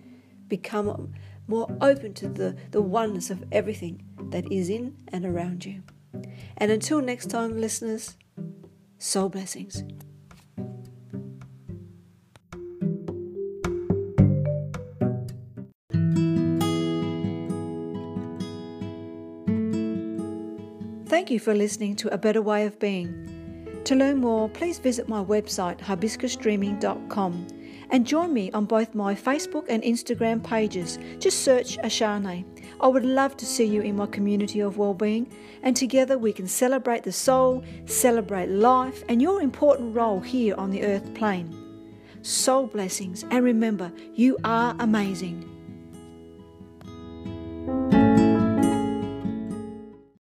[0.47, 1.13] Become
[1.47, 5.83] more open to the, the oneness of everything that is in and around you.
[6.57, 8.17] And until next time, listeners,
[8.97, 9.83] soul blessings.
[21.35, 23.81] You for listening to A Better Way of Being.
[23.83, 27.47] To learn more, please visit my website hibiscusdreaming.com
[27.89, 30.97] and join me on both my Facebook and Instagram pages.
[31.19, 32.45] Just search Ashane.
[32.79, 35.29] I would love to see you in my community of well-being
[35.61, 40.69] and together we can celebrate the soul, celebrate life and your important role here on
[40.69, 41.53] the earth plane.
[42.21, 45.54] Soul blessings and remember, you are amazing.